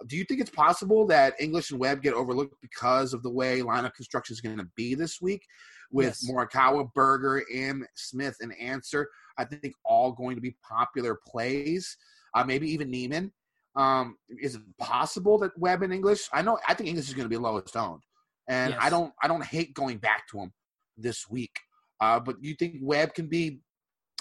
[0.09, 3.61] Do you think it's possible that English and Webb get overlooked because of the way
[3.61, 5.43] lineup construction is going to be this week
[5.91, 6.31] with yes.
[6.31, 9.09] Morikawa, Berger, M, Smith, and Ancer?
[9.39, 11.97] I think all going to be popular plays.
[12.35, 13.33] Uh, maybe even Niemann.
[13.77, 16.29] Um, is it possible that Webb and English?
[16.33, 16.59] I know.
[16.67, 18.03] I think English is going to be lowest owned,
[18.49, 18.81] and yes.
[18.83, 19.13] I don't.
[19.23, 20.53] I don't hate going back to him
[20.97, 21.53] this week.
[22.01, 23.61] Uh, but you think Webb can be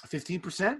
[0.07, 0.77] 15%?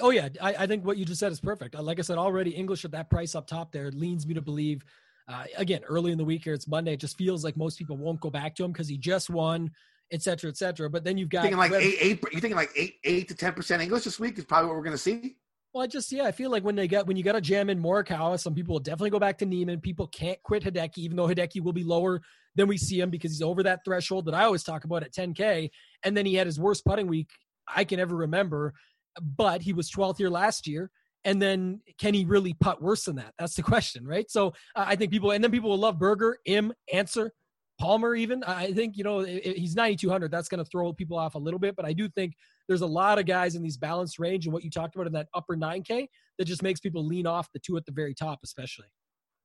[0.00, 1.74] Oh yeah, I, I, think what you just said is perfect.
[1.74, 4.42] Uh, like I said already, English at that price up top there leans me to
[4.42, 4.84] believe.
[5.28, 6.92] Uh, again, early in the week here, it's Monday.
[6.92, 9.70] It just feels like most people won't go back to him because he just won,
[10.12, 10.88] et cetera, et cetera.
[10.90, 12.24] But then you've got thinking like eight, eight.
[12.32, 14.84] You thinking like eight, eight to ten percent English this week is probably what we're
[14.84, 15.36] going to see.
[15.72, 17.68] Well, I just yeah, I feel like when they get when you got a jam
[17.70, 19.80] in Morikawa, some people will definitely go back to Niemann.
[19.80, 22.20] People can't quit Hideki, even though Hideki will be lower
[22.54, 25.12] than we see him because he's over that threshold that I always talk about at
[25.12, 25.68] 10K.
[26.04, 27.28] And then he had his worst putting week
[27.68, 28.72] I can ever remember
[29.20, 30.90] but he was 12th here last year.
[31.24, 33.34] And then can he really putt worse than that?
[33.38, 34.30] That's the question, right?
[34.30, 37.32] So uh, I think people, and then people will love Berger, Im, Ancer,
[37.78, 38.42] Palmer, even.
[38.44, 40.30] I think, you know, he's 9,200.
[40.30, 41.76] That's going to throw people off a little bit.
[41.76, 42.34] But I do think
[42.68, 45.12] there's a lot of guys in these balanced range and what you talked about in
[45.12, 46.08] that upper 9K
[46.38, 48.86] that just makes people lean off the two at the very top, especially.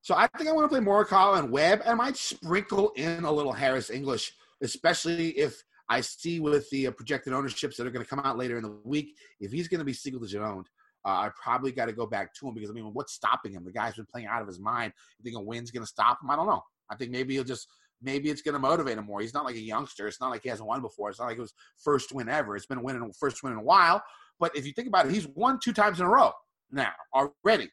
[0.02, 1.82] So I think I want to play Morikawa and Webb.
[1.82, 6.88] And I might sprinkle in a little Harris English, especially if I see with the
[6.88, 9.68] uh, projected ownerships that are going to come out later in the week, if he's
[9.68, 10.68] going to be single digit owned,
[11.06, 13.66] uh, I probably got to go back to him because I mean, what's stopping him?
[13.66, 14.94] The guy's been playing out of his mind.
[15.20, 16.30] You think a win's going to stop him?
[16.30, 16.64] I don't know.
[16.90, 17.68] I think maybe he'll just
[18.02, 19.22] maybe it's going to motivate him more.
[19.22, 20.08] He's not like a youngster.
[20.08, 21.10] It's not like he hasn't won before.
[21.10, 22.56] It's not like it was first win ever.
[22.56, 24.02] It's been a win in first win in a while.
[24.40, 26.32] But if you think about it, he's won two times in a row
[26.72, 27.70] now already.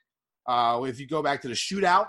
[0.46, 2.06] Uh, if you go back to the shootout,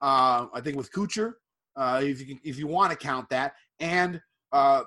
[0.00, 1.32] uh, I think with Kuchar,
[1.76, 4.20] uh, if you if you want to count that, and
[4.52, 4.82] uh,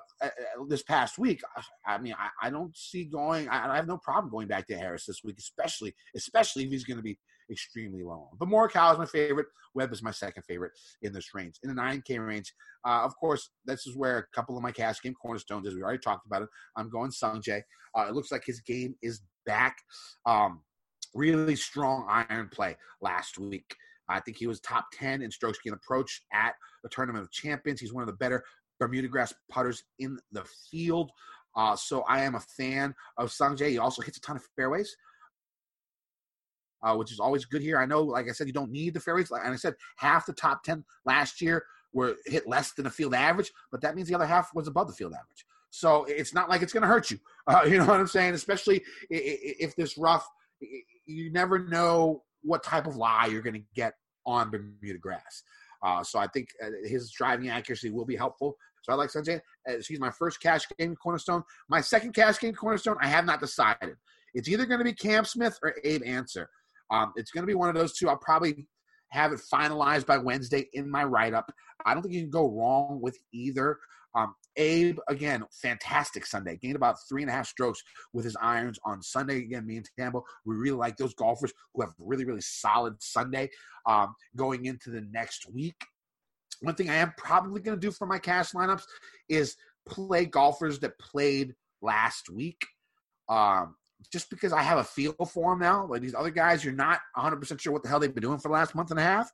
[0.68, 1.40] this past week.
[1.86, 3.48] I mean, I, I don't see going.
[3.48, 6.84] I, I, have no problem going back to Harris this week, especially especially if he's
[6.84, 7.18] going to be
[7.50, 8.30] extremely low.
[8.38, 9.46] But Morikawa is my favorite.
[9.74, 11.56] Webb is my second favorite in this range.
[11.62, 12.52] In the 9K range,
[12.86, 15.82] uh, of course, this is where a couple of my cash game cornerstones, as we
[15.82, 16.48] already talked about it.
[16.76, 17.62] I'm going Sungjae.
[17.96, 19.76] Uh, it looks like his game is back.
[20.26, 20.62] Um,
[21.14, 23.74] really strong iron play last week.
[24.08, 27.80] I think he was top 10 in strokes gained approach at the Tournament of Champions.
[27.80, 28.44] He's one of the better
[28.78, 31.10] Bermuda grass putters in the field.
[31.56, 33.70] Uh, so I am a fan of Sung Jae.
[33.70, 34.94] He also hits a ton of fairways,
[36.84, 37.78] uh, which is always good here.
[37.78, 39.30] I know, like I said, you don't need the fairways.
[39.30, 42.90] Like- And I said half the top 10 last year were hit less than the
[42.90, 45.46] field average, but that means the other half was above the field average.
[45.70, 47.18] So it's not like it's going to hurt you.
[47.46, 48.32] Uh, you know what I'm saying?
[48.32, 50.26] Especially if this rough,
[51.04, 53.92] you never know what type of lie you're going to get
[54.24, 55.42] on Bermuda grass.
[55.84, 58.56] Uh, so I think uh, his driving accuracy will be helpful.
[58.82, 59.40] So I like Sungjae.
[59.68, 61.42] Uh, she's my first cash game cornerstone.
[61.68, 63.96] My second cash game cornerstone, I have not decided.
[64.32, 66.48] It's either going to be Cam Smith or Abe Ancer.
[66.94, 68.08] Um, it's going to be one of those two.
[68.08, 68.66] I'll probably
[69.08, 71.52] have it finalized by Wednesday in my write up.
[71.84, 73.78] I don't think you can go wrong with either.
[74.14, 76.56] Um, Abe, again, fantastic Sunday.
[76.56, 79.38] Gained about three and a half strokes with his irons on Sunday.
[79.38, 83.50] Again, me and Tambo, we really like those golfers who have really, really solid Sunday
[83.86, 85.74] um, going into the next week.
[86.60, 88.84] One thing I am probably going to do for my cash lineups
[89.28, 89.56] is
[89.88, 92.64] play golfers that played last week.
[93.28, 93.74] Um,
[94.10, 95.86] just because I have a feel for them now.
[95.86, 98.48] Like these other guys, you're not 100% sure what the hell they've been doing for
[98.48, 99.30] the last month and a half.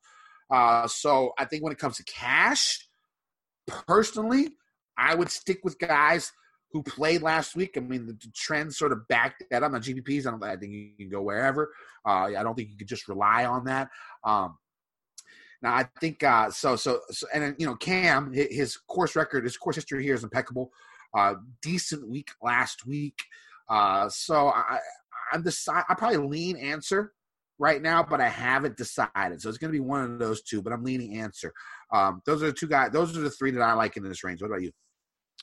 [0.50, 2.88] Uh, so I think when it comes to cash,
[3.66, 4.50] personally,
[4.96, 6.32] I would stick with guys
[6.72, 7.74] who played last week.
[7.76, 10.26] I mean, the, the trend sort of backed that up on GPPs.
[10.26, 10.42] I don't.
[10.42, 11.72] I think you can go wherever.
[12.06, 13.88] Uh, I don't think you can just rely on that.
[14.24, 14.56] Um,
[15.62, 16.76] now I think uh, so.
[16.76, 20.72] So, so and you know, Cam, his course record, his course history here is impeccable.
[21.16, 23.18] Uh, decent week last week.
[23.70, 24.78] Uh, so I,
[25.32, 25.84] I'm decide.
[25.88, 27.12] I probably lean Ancer
[27.58, 29.40] right now, but I haven't decided.
[29.40, 30.60] So it's going to be one of those two.
[30.60, 31.52] But I'm leaning Ancer.
[31.92, 32.90] Um, those are the two guys.
[32.92, 34.42] Those are the three that I like in this range.
[34.42, 34.72] What about you?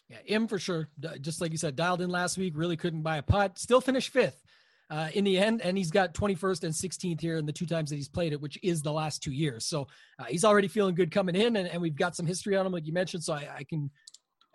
[0.10, 0.90] Yeah, him for sure.
[1.22, 3.58] Just like you said, dialed in last week, really couldn't buy a putt.
[3.58, 4.42] Still finished fifth
[4.90, 7.90] uh, in the end, and he's got 21st and 16th here in the two times
[7.90, 9.66] that he's played it, which is the last two years.
[9.66, 9.88] So
[10.20, 12.72] uh, he's already feeling good coming in, and, and we've got some history on him,
[12.72, 13.24] like you mentioned.
[13.24, 13.90] So I, I can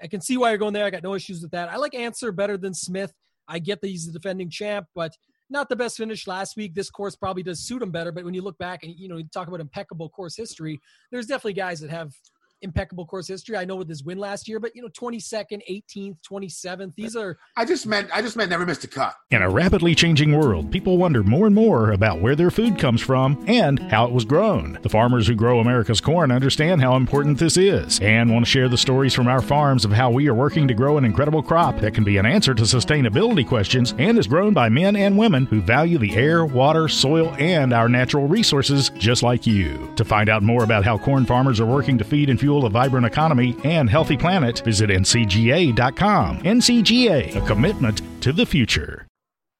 [0.03, 0.85] I can see why you're going there.
[0.85, 1.69] I got no issues with that.
[1.69, 3.13] I like Ancer better than Smith.
[3.49, 5.17] I get that he's the defending champ, but
[5.51, 6.75] not the best finish last week.
[6.75, 8.11] This course probably does suit him better.
[8.13, 11.27] But when you look back and you know you talk about impeccable course history, there's
[11.27, 12.13] definitely guys that have
[12.63, 13.57] impeccable course history.
[13.57, 17.39] I know with his win last year, but you know, 22nd, 18th, 27th, these are
[17.57, 18.09] I just meant.
[18.13, 19.15] I just meant never missed a cut.
[19.31, 23.01] In a rapidly changing world, people wonder more and more about where their food comes
[23.01, 24.79] from and how it was grown.
[24.83, 28.69] The farmers who grow America's corn understand how important this is and want to share
[28.69, 31.79] the stories from our farms of how we are working to grow an incredible crop
[31.81, 35.47] that can be an answer to sustainability questions and is grown by men and women
[35.47, 39.93] who value the air, water, soil, and our natural resources just like you.
[39.97, 42.71] To find out more about how corn farmers are working to feed and fuel a
[42.71, 46.39] vibrant economy and healthy planet, visit ncga.com.
[46.39, 49.07] NCGA, a commitment to the future.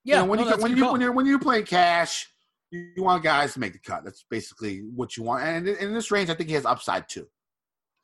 [0.03, 0.19] You yeah.
[0.19, 2.27] know, when no, you that's when you, when, you're, when you're playing cash,
[2.71, 4.03] you, you want guys to make the cut.
[4.03, 5.43] That's basically what you want.
[5.43, 7.27] And in, in this range, I think he has upside too.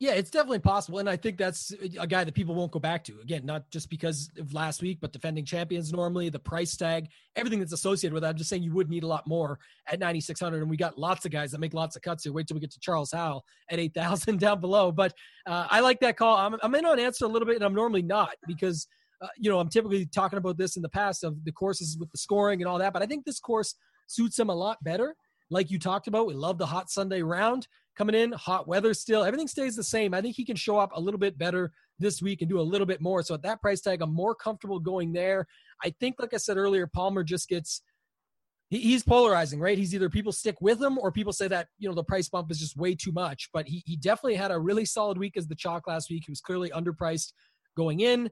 [0.00, 3.04] Yeah, it's definitely possible, and I think that's a guy that people won't go back
[3.04, 3.44] to again.
[3.44, 7.74] Not just because of last week, but defending champions normally, the price tag, everything that's
[7.74, 8.30] associated with that.
[8.30, 11.26] I'm just saying you would need a lot more at 9600, and we got lots
[11.26, 12.32] of guys that make lots of cuts here.
[12.32, 14.90] Wait till we get to Charles Howell at 8000 down below.
[14.90, 15.12] But
[15.46, 16.34] uh, I like that call.
[16.34, 18.88] I'm, I'm in on Ancer a little bit, and I'm normally not because
[19.20, 22.10] uh, you know I'm typically talking about this in the past of the courses with
[22.10, 22.94] the scoring and all that.
[22.94, 23.74] But I think this course
[24.06, 25.14] suits him a lot better.
[25.50, 27.66] Like you talked about, we love the hot Sunday round
[28.00, 29.22] coming in, hot weather still.
[29.22, 30.14] Everything stays the same.
[30.14, 32.62] I think he can show up a little bit better this week and do a
[32.62, 33.22] little bit more.
[33.22, 35.46] So at that price tag, I'm more comfortable going there.
[35.84, 37.82] I think, like I said earlier, Palmer just gets
[38.70, 39.76] he's polarizing, right?
[39.76, 42.50] He's either people stick with him or people say that, you know, the price bump
[42.50, 43.50] is just way too much.
[43.52, 46.22] But he, he definitely had a really solid week as the chalk last week.
[46.24, 47.34] He was clearly underpriced
[47.76, 48.30] going in.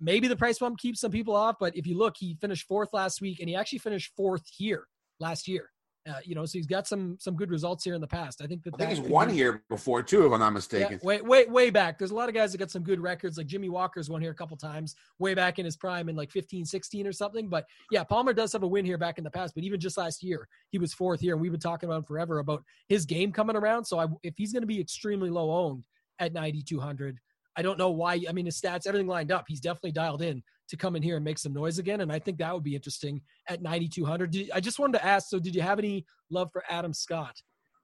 [0.00, 2.94] Maybe the price bump keeps some people off, but if you look, he finished fourth
[2.94, 4.86] last week and he actually finished fourth here
[5.18, 5.68] last year.
[6.08, 8.40] Uh, you know, so he's got some some good results here in the past.
[8.40, 11.00] I think that I think he's won here before too, if I'm not yeah, mistaken.
[11.02, 11.98] way, way, way back.
[11.98, 13.36] There's a lot of guys that got some good records.
[13.36, 16.30] Like Jimmy Walker's won here a couple times, way back in his prime in like
[16.30, 17.48] 15, 16 or something.
[17.48, 19.54] But yeah, Palmer does have a win here back in the past.
[19.54, 22.04] But even just last year, he was fourth here, and we've been talking about him
[22.04, 23.84] forever about his game coming around.
[23.84, 25.84] So I, if he's going to be extremely low owned
[26.18, 27.18] at 9,200,
[27.56, 28.22] I don't know why.
[28.26, 29.44] I mean, his stats, everything lined up.
[29.48, 32.00] He's definitely dialed in to come in here and make some noise again.
[32.00, 34.30] And I think that would be interesting at 9,200.
[34.30, 35.28] Did- I just wanted to ask.
[35.28, 37.36] So, did you have any love for Adam Scott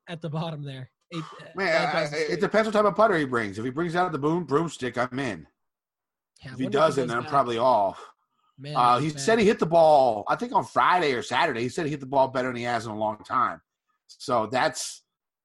[0.09, 0.91] at the bottom there?
[1.15, 1.23] Eight,
[1.55, 3.59] Man, I- I- 5,000 it depends what type of putter he brings.
[3.59, 5.47] If he brings out the boom broomstick, I'm in.
[6.45, 8.03] Yeah, If he doesn't, then I'm probably off.
[8.59, 9.21] Man, Uh, he bad.
[9.21, 10.25] said he hit the ball.
[10.29, 11.63] I think on Friday or Saturday.
[11.63, 13.61] He said he hit the ball better than he has in a long time.
[14.07, 15.03] So that's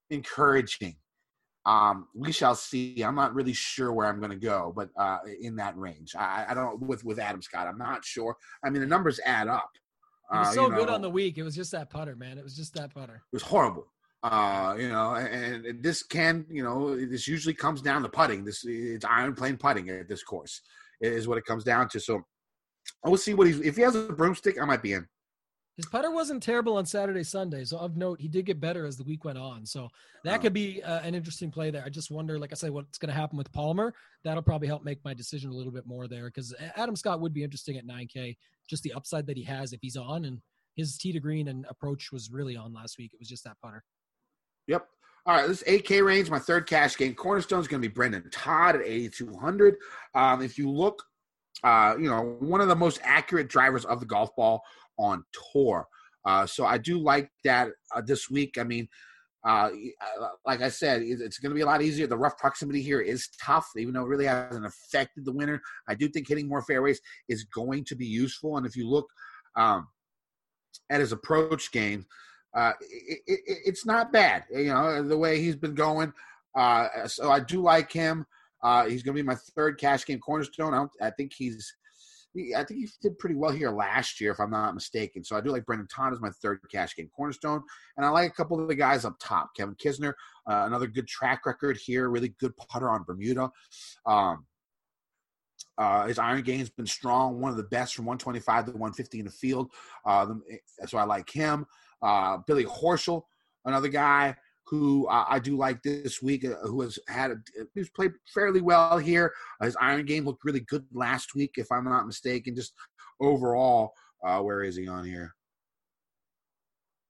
[0.09, 0.95] encouraging.
[1.65, 3.01] Um, we shall see.
[3.03, 6.45] I'm not really sure where I'm going to go, but uh, in that range, I,
[6.49, 7.67] I don't with with Adam Scott.
[7.67, 8.35] I'm not sure.
[8.63, 9.69] I mean, the numbers add up.
[10.31, 11.37] He was Uh, so you good on the week.
[11.37, 12.37] It was just that putter, man.
[12.37, 13.15] It was just that putter.
[13.15, 13.85] It was horrible.
[14.23, 18.43] Uh, you know, and, and this can, you know, this usually comes down to putting.
[18.43, 20.61] This it's iron plane putting at this course
[20.99, 21.99] is what it comes down to.
[21.99, 22.21] So
[23.05, 23.59] I will see what he's.
[23.59, 25.07] If he has a broomstick, I might be in.
[25.81, 27.65] His putter wasn't terrible on Saturday, Sunday.
[27.65, 29.65] So of note, he did get better as the week went on.
[29.65, 29.89] So
[30.23, 30.41] that Oh.
[30.43, 31.83] could be uh, an interesting play there.
[31.83, 33.91] I just wonder, like I said, what's going to happen with Palmer.
[34.23, 37.33] That'll probably help make my decision a little bit more there because Adam Scott would
[37.33, 38.37] be interesting at 9K.
[38.69, 40.39] Just the upside that he has if he's on, and
[40.75, 43.11] his tee to green and approach was really on last week.
[43.15, 43.83] It was just that putter.
[44.67, 44.87] Yep.
[45.25, 47.15] All right, this 8K range, my third cash game.
[47.15, 49.77] Cornerstone is going to be Brendon Todd at 8,200.
[50.13, 51.03] Um, if you look,
[51.63, 54.63] uh, you know, one of the most accurate drivers of the golf ball
[54.97, 55.23] on
[55.53, 55.87] tour.
[56.25, 58.57] Uh, so I do like that uh, this week.
[58.59, 58.87] I mean,
[59.43, 59.69] uh,
[60.45, 62.05] like I said, it's going to be a lot easier.
[62.05, 65.61] The rough proximity here is tough, even though it really hasn't affected the winner.
[65.87, 68.57] I do think hitting more fairways is going to be useful.
[68.57, 69.07] And if you look
[69.55, 69.87] um,
[70.91, 72.05] at his approach game,
[72.55, 74.43] uh, it, it, it's not bad.
[74.51, 76.13] You know the way he's been going.
[76.55, 78.25] Uh, so I do like him.
[78.61, 80.73] Uh, he's going to be my third cash game cornerstone.
[80.73, 81.73] I, I think he's.
[82.35, 85.23] I think he did pretty well here last year, if I'm not mistaken.
[85.23, 87.61] So I do like Brendon Todd as my third cash game cornerstone,
[87.97, 89.49] and I like a couple of the guys up top.
[89.55, 90.13] Kevin Kisner,
[90.49, 93.51] uh, another good track record here, really good putter on Bermuda.
[94.05, 94.45] Um,
[95.77, 99.25] uh, his iron game's been strong, one of the best from 125 to 150 in
[99.25, 99.71] the field.
[100.05, 101.65] Uh, the- so I like him.
[102.01, 103.23] Uh, Billy Horschel,
[103.65, 104.35] another guy
[104.67, 107.35] who I do like this week, uh, who has had a,
[107.75, 109.33] who's played fairly well here.
[109.59, 112.55] Uh, his iron game looked really good last week, if I'm not mistaken.
[112.55, 112.73] Just
[113.19, 113.91] overall,
[114.25, 115.33] uh, where is he on here?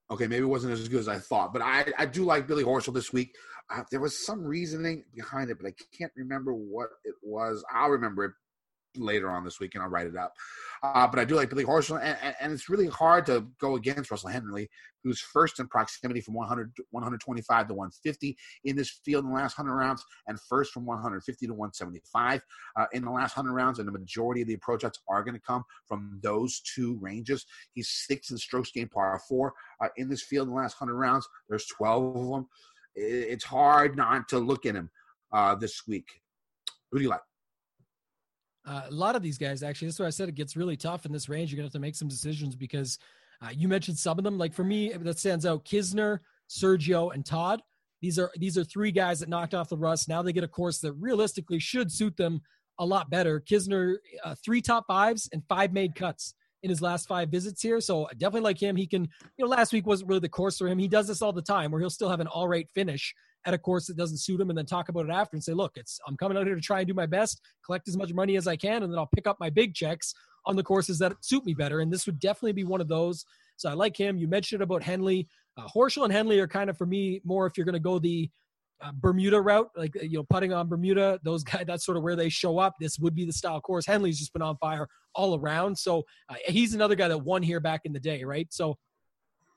[0.09, 2.63] Okay, maybe it wasn't as good as I thought, but I, I do like Billy
[2.63, 3.35] Horschel this week.
[3.91, 7.63] There was some reasoning behind it, but I can't remember what it was.
[7.73, 8.31] I'll remember it
[8.95, 10.33] later on this week and I'll write it up.
[10.83, 13.75] Uh, but I do like Billy Horschel, and, and, and it's really hard to go
[13.75, 14.67] against Russell Henley,
[15.03, 19.59] who's first in proximity from 100, 125 to 150 in this field in the last
[19.59, 22.41] 100 rounds, and first from 150 to 175
[22.77, 23.77] uh, in the last 100 rounds.
[23.77, 27.45] And the majority of the approach shots are going to come from those two ranges.
[27.73, 30.97] He's sixth in strokes gained par four uh, in this field in the last 100
[30.97, 31.27] rounds.
[31.47, 32.47] There's 12 of them.
[32.95, 34.89] It's hard not to look at him
[35.31, 36.07] uh, this week.
[36.91, 37.21] Who do you like?
[38.65, 41.05] Uh, a lot of these guys, actually, that's why I said it gets really tough
[41.05, 41.51] in this range.
[41.51, 42.99] You're gonna have to make some decisions because
[43.41, 44.37] uh, you mentioned some of them.
[44.37, 46.19] Like for me, that stands out: Kisner,
[46.49, 47.61] Sergio, and Todd.
[48.01, 50.09] These are these are three guys that knocked off the rust.
[50.09, 52.41] Now they get a course that realistically should suit them
[52.79, 53.39] a lot better.
[53.39, 57.81] Kisner, uh, three top fives and five made cuts in his last five visits here.
[57.81, 58.75] So I definitely like him.
[58.75, 59.03] He can,
[59.37, 60.77] you know, last week wasn't really the course for him.
[60.77, 63.13] He does this all the time where he'll still have an all right finish
[63.45, 65.53] at a course that doesn't suit him and then talk about it after and say,
[65.53, 68.13] look, it's I'm coming out here to try and do my best, collect as much
[68.13, 70.13] money as I can, and then I'll pick up my big checks
[70.45, 71.81] on the courses that suit me better.
[71.81, 73.25] And this would definitely be one of those.
[73.57, 74.17] So I like him.
[74.17, 75.27] You mentioned about Henley.
[75.57, 77.99] Uh, Horschel and Henley are kind of for me more if you're going to go
[77.99, 78.29] the
[78.81, 81.19] uh, Bermuda route, like you know, putting on Bermuda.
[81.23, 82.75] Those guys, that's sort of where they show up.
[82.79, 83.85] This would be the style course.
[83.85, 85.77] Henley's just been on fire all around.
[85.77, 88.47] So uh, he's another guy that won here back in the day, right?
[88.51, 88.77] So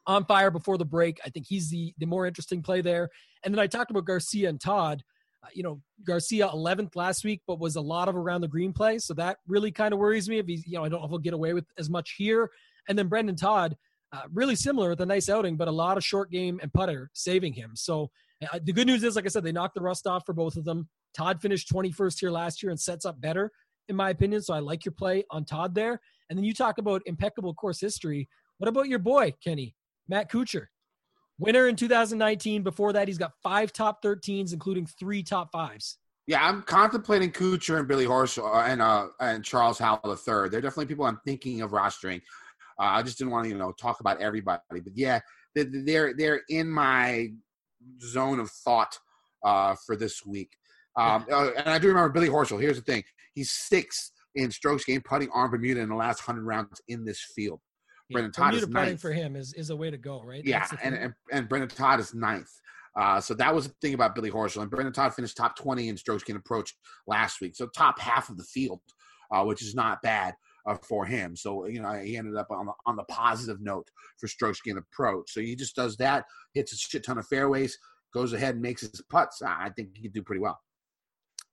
[0.06, 1.18] on fire before the break.
[1.24, 3.08] I think he's the the more interesting play there.
[3.44, 5.02] And then I talked about Garcia and Todd.
[5.42, 8.72] Uh, you know, Garcia 11th last week, but was a lot of around the green
[8.72, 8.98] play.
[8.98, 11.10] So that really kind of worries me if he's, you know, I don't know if
[11.10, 12.50] he'll get away with as much here.
[12.88, 13.76] And then Brendon Todd,
[14.14, 17.10] uh, really similar with a nice outing, but a lot of short game and putter
[17.12, 17.72] saving him.
[17.74, 18.10] So
[18.52, 20.56] uh, the good news is, like I said, they knocked the rust off for both
[20.56, 20.88] of them.
[21.14, 23.50] Todd finished 21st here last year and sets up better,
[23.88, 24.42] in my opinion.
[24.42, 26.00] So I like your play on Todd there.
[26.28, 28.28] And then you talk about impeccable course history.
[28.58, 29.74] What about your boy, Kenny?
[30.08, 30.66] Matt Kuchar,
[31.38, 32.62] winner in 2019.
[32.62, 35.98] Before that, he's got five top 13s, including three top fives.
[36.26, 40.48] Yeah, I'm contemplating Kuchar and Billy Horschel uh, and uh, and Charles Howell III.
[40.48, 42.22] They're definitely people I'm thinking of rostering.
[42.78, 45.20] Uh, I just didn't want to, you know, talk about everybody, but yeah,
[45.54, 47.28] they're they're, they're in my
[48.00, 48.98] zone of thought
[49.44, 50.50] uh, for this week.
[50.96, 52.60] Um, uh, and I do remember Billy Horschel.
[52.60, 56.44] Here's the thing: he's sixth in strokes gained putting on Bermuda in the last hundred
[56.44, 57.60] rounds in this field.
[58.10, 59.00] Brendon Todd is ninth.
[59.00, 60.44] for him is, is a way to go, right?
[60.44, 62.50] Yeah, and, and and Brendon Todd is ninth.
[62.96, 64.62] Uh, so that was the thing about Billy Horschel.
[64.62, 66.74] And Brendon Todd finished top 20 in strokes gained approach
[67.06, 67.56] last week.
[67.56, 68.80] So top half of the field,
[69.32, 70.34] uh, which is not bad
[70.66, 71.34] uh, for him.
[71.34, 73.88] So, you know, he ended up on the, on the positive note
[74.18, 75.32] for strokes gained approach.
[75.32, 77.76] So he just does that, hits a shit ton of fairways,
[78.12, 79.42] goes ahead and makes his putts.
[79.42, 80.60] I think he could do pretty well.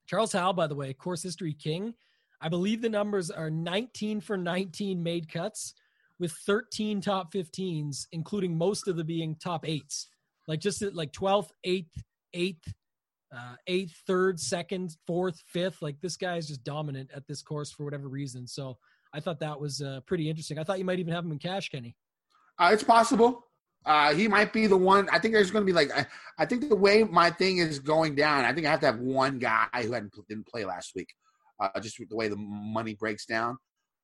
[0.08, 1.95] Charles Howell, by the way, course history king.
[2.39, 5.74] I believe the numbers are 19 for 19 made cuts
[6.22, 10.07] with 13 top 15s, including most of the being top eights.
[10.47, 11.89] Like just like 12th, 8th,
[12.36, 12.74] 8th,
[13.36, 15.82] uh, 8th, 3rd, 2nd, 4th, 5th.
[15.82, 18.45] Like this guy is just dominant at this course for whatever reason.
[18.45, 18.78] So
[19.13, 20.59] I thought that was uh, pretty interesting.
[20.59, 21.95] I thought you might even have him in cash, Kenny.
[22.59, 23.47] Uh, it's possible.
[23.84, 25.09] Uh, he might be the one.
[25.11, 25.91] I think there's going to be like.
[25.97, 26.05] I,
[26.38, 28.99] I think the way my thing is going down, I think I have to have
[28.99, 31.09] one guy who hadn't didn't play last week,
[31.59, 33.57] uh, just the way the money breaks down.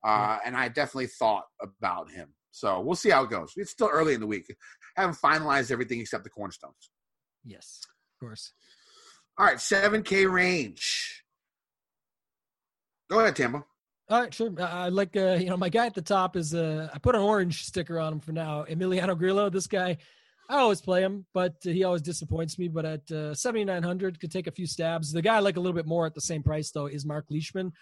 [0.04, 2.30] Uh, and I definitely thought about him.
[2.52, 3.54] So we'll see how it goes.
[3.56, 4.54] It's still early in the week.
[4.96, 6.90] haven't finalized everything except the cornerstones.
[7.46, 8.52] Yes, of course.
[9.38, 11.24] All right, seven K range.
[13.10, 13.66] Go ahead, Tambo.
[14.10, 14.52] All right, sure.
[14.60, 17.16] I I like, uh, you know, my guy at the top is, uh, I put
[17.16, 18.66] an orange sticker on him for now.
[18.70, 19.50] Emiliano Grillo.
[19.50, 19.98] This guy,
[20.50, 22.70] I always play him, but he always disappoints me.
[22.70, 25.12] But at uh, 7,900, could take a few stabs.
[25.12, 27.26] The guy I like a little bit more at the same price, though, is Mark
[27.30, 27.74] Leishman.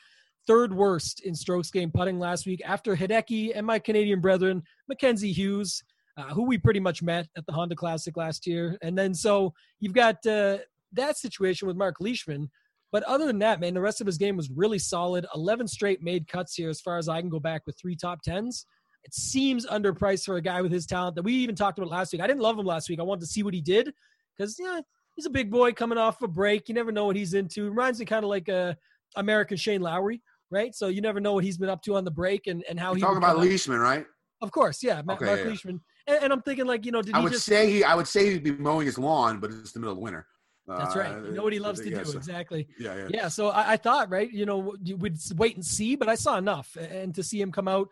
[0.47, 5.31] Third worst in strokes game putting last week after Hideki and my Canadian brethren, Mackenzie
[5.31, 5.83] Hughes,
[6.17, 8.77] uh, who we pretty much met at the Honda Classic last year.
[8.81, 10.59] And then so you've got uh,
[10.93, 12.49] that situation with Mark Leishman.
[12.91, 15.25] But other than that, man, the rest of his game was really solid.
[15.35, 18.21] 11 straight made cuts here as far as I can go back with three top
[18.21, 18.65] tens.
[19.03, 22.13] It seems underpriced for a guy with his talent that we even talked about last
[22.13, 22.21] week.
[22.21, 22.99] I didn't love him last week.
[22.99, 23.91] I wanted to see what he did
[24.37, 24.79] because, yeah,
[25.15, 26.69] he's a big boy coming off a break.
[26.69, 27.69] You never know what he's into.
[27.69, 28.77] Reminds me kind of like a
[29.15, 30.21] American Shane Lowry,
[30.51, 30.73] right?
[30.75, 32.89] So you never know what he's been up to on the break and, and how
[32.89, 33.37] You're he talking about.
[33.37, 34.05] Leishman, right?
[34.41, 35.45] Of course, yeah, Ma- Okay, Mark yeah.
[35.45, 35.81] Leishman.
[36.07, 37.83] And, and I'm thinking, like, you know, did I he would just say he.
[37.83, 40.27] I would say he'd be mowing his lawn, but it's the middle of winter.
[40.67, 41.15] That's Uh, right.
[41.25, 41.99] You know what he loves to do.
[41.99, 42.67] Exactly.
[42.79, 43.07] Yeah, yeah.
[43.09, 43.27] Yeah.
[43.27, 46.37] So I, I thought, right, you know, you would wait and see, but I saw
[46.37, 46.75] enough.
[46.75, 47.87] And to see him come out,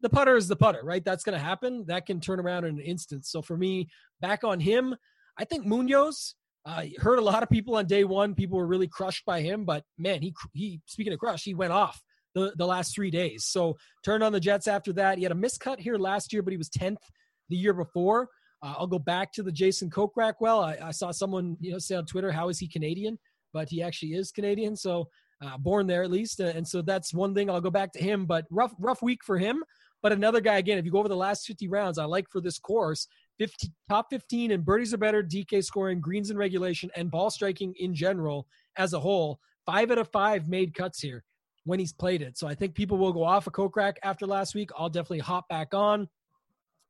[0.00, 1.04] the putter is the putter, right?
[1.04, 1.84] That's going to happen.
[1.88, 3.26] That can turn around in an instant.
[3.26, 3.88] So for me,
[4.20, 4.96] back on him,
[5.36, 6.34] I think Munoz
[6.64, 8.34] uh, heard a lot of people on day one.
[8.34, 11.72] People were really crushed by him, but man, he, he, speaking of crush, he went
[11.72, 12.00] off
[12.34, 13.46] the, the last three days.
[13.46, 15.18] So turned on the Jets after that.
[15.18, 17.02] He had a miscut here last year, but he was 10th
[17.48, 18.28] the year before.
[18.62, 20.34] Uh, I'll go back to the Jason Kokrak.
[20.40, 23.18] Well, I, I saw someone you know say on Twitter, "How is he Canadian?"
[23.52, 25.08] But he actually is Canadian, so
[25.44, 27.50] uh, born there at least, uh, and so that's one thing.
[27.50, 28.24] I'll go back to him.
[28.24, 29.64] But rough, rough week for him.
[30.00, 30.78] But another guy again.
[30.78, 33.08] If you go over the last 50 rounds, I like for this course,
[33.38, 37.74] 50, top 15 and birdies are better, DK scoring, greens in regulation, and ball striking
[37.78, 39.40] in general as a whole.
[39.66, 41.24] Five out of five made cuts here
[41.64, 42.36] when he's played it.
[42.36, 44.70] So I think people will go off a of Kokrak after last week.
[44.76, 46.08] I'll definitely hop back on.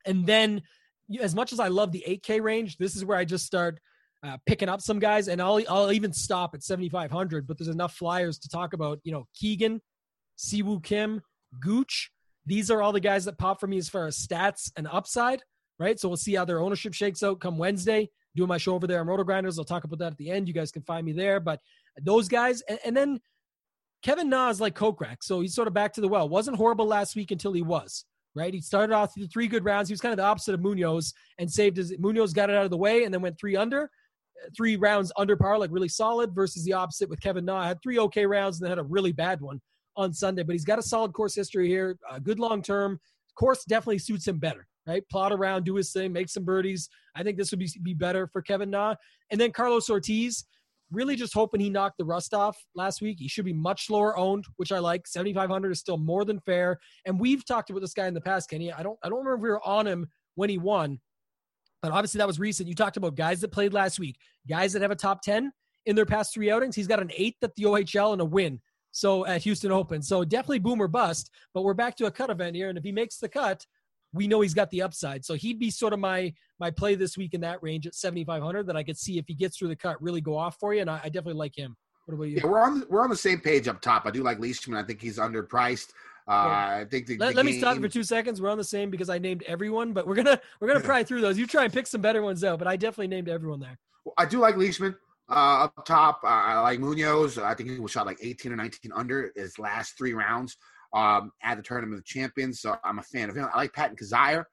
[0.07, 0.63] And then,
[1.21, 3.79] as much as I love the 8K range, this is where I just start
[4.25, 7.47] uh, picking up some guys, and I'll I'll even stop at 7,500.
[7.47, 9.01] But there's enough flyers to talk about.
[9.05, 9.81] You know, Keegan,
[10.39, 11.21] Siwoo Kim,
[11.61, 12.11] Gooch.
[12.47, 15.43] These are all the guys that pop for me as far as stats and upside.
[15.79, 15.99] Right.
[15.99, 18.09] So we'll see how their ownership shakes out come Wednesday.
[18.35, 19.59] Doing my show over there on RotoGrinders.
[19.59, 20.49] I'll talk about that at the end.
[20.49, 21.39] You guys can find me there.
[21.39, 21.61] But
[22.01, 23.21] those guys, and, and then
[24.03, 25.19] Kevin Na is like Kokrak.
[25.23, 26.29] So he's sort of back to the well.
[26.29, 28.05] Wasn't horrible last week until he was,
[28.35, 28.53] right?
[28.53, 29.89] He started off with three good rounds.
[29.89, 32.65] He was kind of the opposite of Munoz and saved his Munoz got it out
[32.65, 33.91] of the way and then went three under,
[34.57, 37.65] three rounds under par, like really solid, versus the opposite with Kevin Na.
[37.65, 39.61] Had three okay rounds and then had a really bad one
[39.97, 40.43] on Sunday.
[40.43, 42.99] But he's got a solid course history here, uh, good long term.
[43.35, 45.09] Course definitely suits him better, right?
[45.11, 46.89] Plot around, do his thing, make some birdies.
[47.15, 48.95] I think this would be, be better for Kevin Na.
[49.31, 50.45] And then Carlos Ortiz,
[50.93, 53.19] really just hoping he knocked the rust off last week.
[53.19, 55.07] He should be much lower owned, which I like.
[55.07, 56.79] 7500 is still more than fair.
[57.07, 58.73] And we've talked about this guy in the past, Kenny.
[58.73, 61.01] I don't I don't remember if we were on him when he won.
[61.81, 62.69] But obviously that was recent.
[62.69, 64.17] You talked about guys that played last week,
[64.49, 65.51] guys that have a top 10
[65.87, 66.77] in their past 3 outings.
[66.77, 68.61] He's got an 8th at the OHL and a win.
[68.93, 70.03] So at Houston Open.
[70.03, 72.85] So definitely boom or bust, but we're back to a cut event here and if
[72.85, 73.67] he makes the cut,
[74.13, 75.25] we know he's got the upside.
[75.25, 78.67] So he'd be sort of my my play this week in that range at 7500
[78.67, 80.81] that I could see if he gets through the cut really go off for you
[80.81, 81.77] and I, I definitely like him.
[82.07, 82.37] What about you?
[82.37, 84.07] Yeah, we're on we're on the same page up top.
[84.07, 84.77] I do like Leishman.
[84.77, 85.91] I think he's underpriced.
[86.29, 88.41] Uh, I think the, Let, the let me stop for two seconds.
[88.41, 91.21] We're on the same because I named everyone, but we're gonna we're gonna pry through
[91.21, 91.39] those.
[91.39, 93.79] You try and pick some better ones out, but I definitely named everyone there.
[94.19, 94.97] I do like Leishman
[95.29, 96.21] uh, up top.
[96.25, 97.39] Uh, I like Munoz.
[97.39, 100.57] I think he was shot like 18 or 19 under his last three rounds
[100.95, 102.61] um, at the Tournament of Champions.
[102.61, 103.49] So I'm a fan of him.
[103.53, 104.45] I like Patton Kizzire.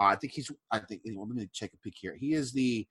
[0.00, 0.50] Uh, I think he's.
[0.70, 1.02] I think.
[1.14, 2.16] Well, let me check a pick here.
[2.18, 2.86] He is the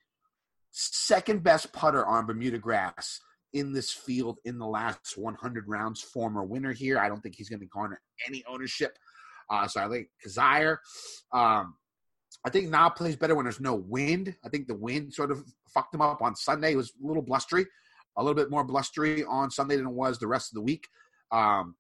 [0.72, 3.20] second best putter on Bermuda grass
[3.54, 6.02] in this field in the last 100 rounds.
[6.02, 7.00] Former winner here.
[7.00, 8.98] I don't think he's going to garner any ownership.
[9.50, 10.78] Uh, so I like Kazire.
[11.34, 11.76] Um,
[12.46, 14.34] I think Na plays better when there's no wind.
[14.46, 15.44] I think the wind sort of
[15.74, 16.74] fucked him up on Sunday.
[16.74, 17.66] It was a little blustery,
[18.18, 20.88] a little bit more blustery on Sunday than it was the rest of the week.
[21.32, 21.76] Um,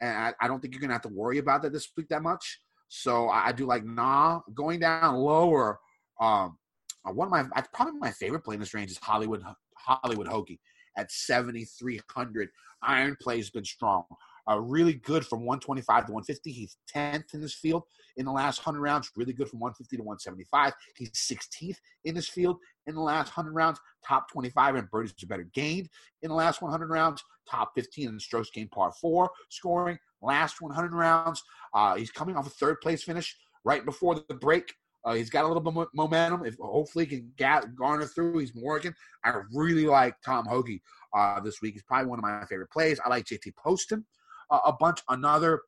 [0.00, 2.22] and I, I don't think you're to have to worry about that this week that
[2.22, 2.60] much.
[2.88, 5.78] So I, I do like Na going down lower.
[6.20, 6.58] Um,
[7.06, 9.42] uh, one of my probably my favorite play in this range is Hollywood
[9.76, 10.58] Hollywood Hoge
[10.96, 12.48] at 7,300.
[12.82, 14.04] Iron play has been strong.
[14.48, 16.52] Uh, really good from 125 to 150.
[16.52, 17.82] He's 10th in this field
[18.16, 19.10] in the last 100 rounds.
[19.16, 20.72] Really good from 150 to 175.
[20.96, 23.80] He's 16th in this field in the last 100 rounds.
[24.06, 25.88] Top 25 in birdies are better gained
[26.22, 27.22] in the last 100 rounds.
[27.50, 29.98] Top 15 in strokes gained par four scoring.
[30.22, 31.42] Last 100 rounds.
[31.74, 34.72] Uh, he's coming off a third place finish right before the break
[35.04, 36.44] Uh, he's got a little bit mo- momentum.
[36.44, 38.92] If hopefully he can ga- garner through, he's Morgan.
[39.24, 40.80] I really like Tom Hoge
[41.16, 41.74] uh, this week.
[41.74, 42.98] He's probably one of my favorite plays.
[43.04, 44.04] I like JT Poston
[44.50, 45.00] uh, a bunch.
[45.08, 45.62] Another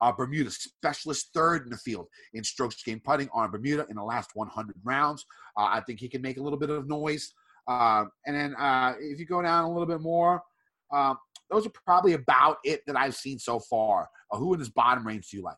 [0.00, 4.02] uh, Bermuda specialist, third in the field in strokes gained putting on Bermuda in the
[4.02, 5.24] last 100 rounds.
[5.56, 7.32] Uh, I think he can make a little bit of noise.
[7.68, 10.42] Uh, and then uh, if you go down a little bit more,
[10.92, 11.18] um,
[11.50, 14.08] those are probably about it that I've seen so far.
[14.30, 15.56] Uh, who in this bottom range do you like?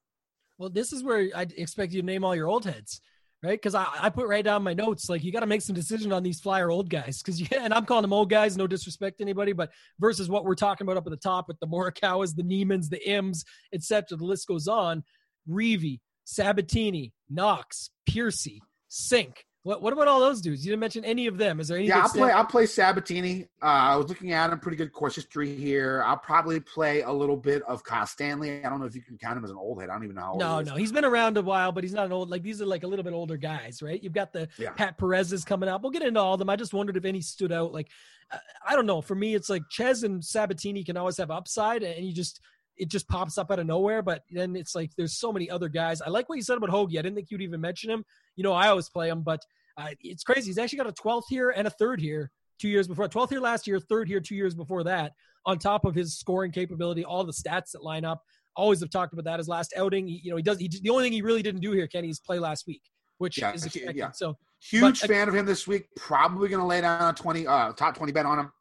[0.58, 3.00] Well, this is where I expect you to name all your old heads,
[3.42, 3.60] right?
[3.60, 6.12] Because I, I put right down my notes like you got to make some decision
[6.12, 7.22] on these flyer old guys.
[7.22, 10.44] Because yeah, and I'm calling them old guys, no disrespect to anybody, but versus what
[10.44, 14.16] we're talking about up at the top with the Morikawas, the Niemanns, the Ims, etc.
[14.16, 15.02] The list goes on.
[15.48, 19.44] Reavie, Sabbatini, Knox, Piercy, Sink.
[19.64, 20.66] What what about all those dudes?
[20.66, 21.60] You didn't mention any of them.
[21.60, 21.86] Is there any?
[21.86, 22.32] Yeah, I'll play.
[22.32, 23.44] I'll play Sabbatini.
[23.62, 26.02] Uh, I was looking at him, pretty good course history here.
[26.04, 28.64] I'll probably play a little bit of Kyle Stanley.
[28.64, 29.88] I don't know if you can count him as an old head.
[29.88, 30.68] I don't even know how old No, he is.
[30.68, 32.28] no, he's been around a while, but he's not an old.
[32.28, 34.02] Like these are like a little bit older guys, right?
[34.02, 34.70] You've got the Yeah.
[34.70, 35.82] Pat Perez's coming up.
[35.82, 36.50] We'll get into all of them.
[36.50, 37.72] I just wondered if any stood out.
[37.72, 37.88] Like,
[38.32, 38.38] I-
[38.70, 39.00] I don't know.
[39.00, 42.40] For me, it's like Chez and Sabbatini can always have upside, and you just
[42.76, 44.02] it just pops up out of nowhere.
[44.02, 46.00] But then it's like there's so many other guys.
[46.00, 46.92] I like what you said about Hoge.
[46.92, 48.04] I didn't think you'd even mention him.
[48.36, 49.40] You know, I always play him, but
[49.76, 50.46] uh, it's crazy.
[50.48, 53.08] He's actually got a 12th here and a third here two years before.
[53.08, 55.12] 12th here last year, third here two years before that.
[55.44, 58.22] On top of his scoring capability, all the stats that line up.
[58.54, 59.38] Always have talked about that.
[59.38, 60.58] His last outing, he, you know, he does.
[60.58, 62.82] He, the only thing he really didn't do here, Kenny, is play last week,
[63.18, 63.96] which Yeah, is expected.
[63.96, 64.10] yeah.
[64.12, 65.88] So Huge But- fan of him this week.
[65.96, 68.52] Probably going to lay down a twenty, uh, top twenty bet on him.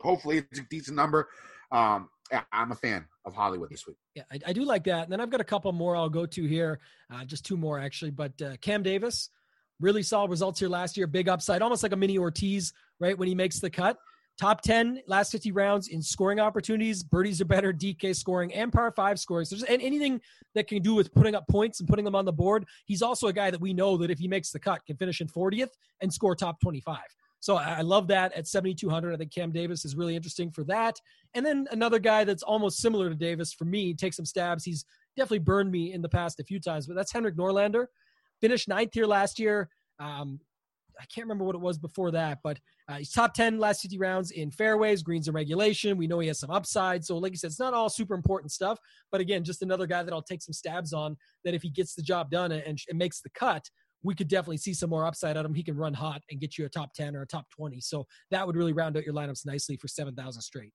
[0.00, 1.28] Hopefully, it's a decent number.
[1.70, 3.96] Um, yeah, I'm a fan of Hollywood this week.
[4.14, 5.04] Yeah, I, I do like that.
[5.04, 6.80] And then I've got a couple more I'll go to here,
[7.12, 8.10] uh, just two more actually.
[8.10, 9.30] But uh, Cam Davis,
[9.80, 13.16] really solid results here last year, big upside, almost like a mini Ortiz, right?
[13.16, 13.98] When he makes the cut.
[14.40, 17.02] Top 10 last 50 rounds in scoring opportunities.
[17.02, 19.44] Birdies are better, DK scoring, and par five scoring.
[19.44, 20.22] So just and anything
[20.54, 22.64] that can do with putting up points and putting them on the board.
[22.86, 25.20] He's also a guy that we know that if he makes the cut, can finish
[25.20, 25.68] in 40th
[26.00, 26.98] and score top 25.
[27.42, 29.12] So I love that at 7,200.
[29.12, 30.96] I think Cam Davis is really interesting for that.
[31.34, 34.64] And then another guy that's almost similar to Davis for me, take some stabs.
[34.64, 34.84] He's
[35.16, 37.86] definitely burned me in the past a few times, but that's Henrik Norlander.
[38.40, 39.68] Finished ninth here last year.
[39.98, 40.38] Um,
[41.00, 43.98] I can't remember what it was before that, but uh, he's top 10 last 50
[43.98, 45.96] rounds in fairways, greens, and regulation.
[45.96, 47.04] We know he has some upside.
[47.04, 48.78] So, like you said, it's not all super important stuff.
[49.10, 51.96] But again, just another guy that I'll take some stabs on that if he gets
[51.96, 53.68] the job done and, and makes the cut,
[54.02, 55.54] we could definitely see some more upside out of him.
[55.54, 57.80] He can run hot and get you a top 10 or a top 20.
[57.80, 60.72] So that would really round out your lineups nicely for 7,000 straight.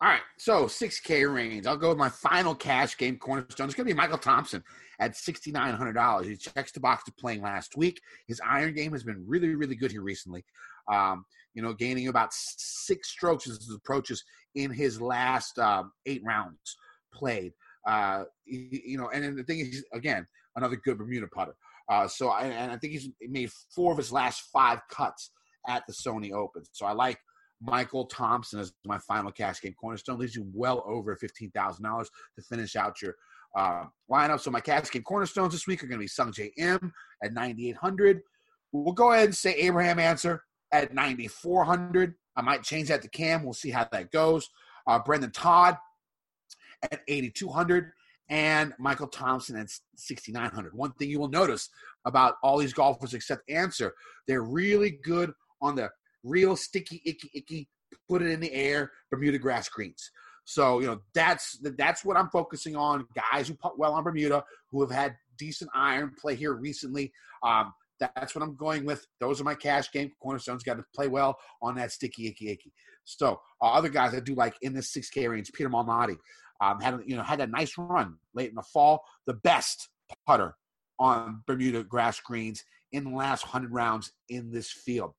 [0.00, 1.66] All right, so 6K range.
[1.66, 3.66] I'll go with my final cash game cornerstone.
[3.66, 4.62] It's going to be Michael Thompson
[5.00, 6.24] at $6,900.
[6.24, 8.00] He checks the box to playing last week.
[8.28, 10.44] His iron game has been really, really good here recently.
[10.88, 11.24] Um,
[11.54, 14.22] you know, gaining about six strokes as he approaches
[14.54, 16.76] in his last um, eight rounds
[17.12, 17.52] played.
[17.84, 20.24] Uh, you know, and then the thing is, again,
[20.54, 21.54] another good Bermuda putter.
[21.90, 25.30] Uh, so, I, and I think he's made four of his last five cuts
[25.66, 26.62] at the Sony Open.
[26.72, 27.18] So I like
[27.60, 30.18] Michael Thompson as my final cash game cornerstone.
[30.18, 33.16] Leaves you well over fifteen thousand dollars to finish out your
[33.56, 34.40] uh, lineup.
[34.40, 37.70] So my cash game cornerstones this week are going to be Sungjae Im at ninety
[37.70, 38.20] eight hundred.
[38.72, 42.14] We'll go ahead and say Abraham Ancer at ninety four hundred.
[42.36, 43.42] I might change that to Cam.
[43.42, 44.48] We'll see how that goes.
[44.86, 45.76] Uh, Brendon Todd
[46.92, 47.90] at eighty two hundred.
[48.30, 50.74] And Michael Thompson at 6,900.
[50.74, 51.70] One thing you will notice
[52.04, 53.94] about all these golfers except Ancer,
[54.26, 55.90] they're really good on the
[56.22, 57.68] real sticky, icky, icky,
[58.08, 60.10] put it in the air, Bermuda grass greens.
[60.44, 63.06] So, you know, that's that's what I'm focusing on.
[63.32, 67.12] Guys who putt well on Bermuda, who have had decent iron play here recently.
[67.42, 69.06] Um, that's what I'm going with.
[69.20, 70.62] Those are my cash game cornerstones.
[70.62, 72.72] Got to play well on that sticky, icky, icky.
[73.04, 76.16] So, uh, other guys I do like in this 6K range, Peter Malnati,
[76.60, 79.04] um, had you know had a nice run late in the fall.
[79.26, 79.88] The best
[80.26, 80.54] putter
[80.98, 85.14] on Bermuda grass greens in the last 100 rounds in this field.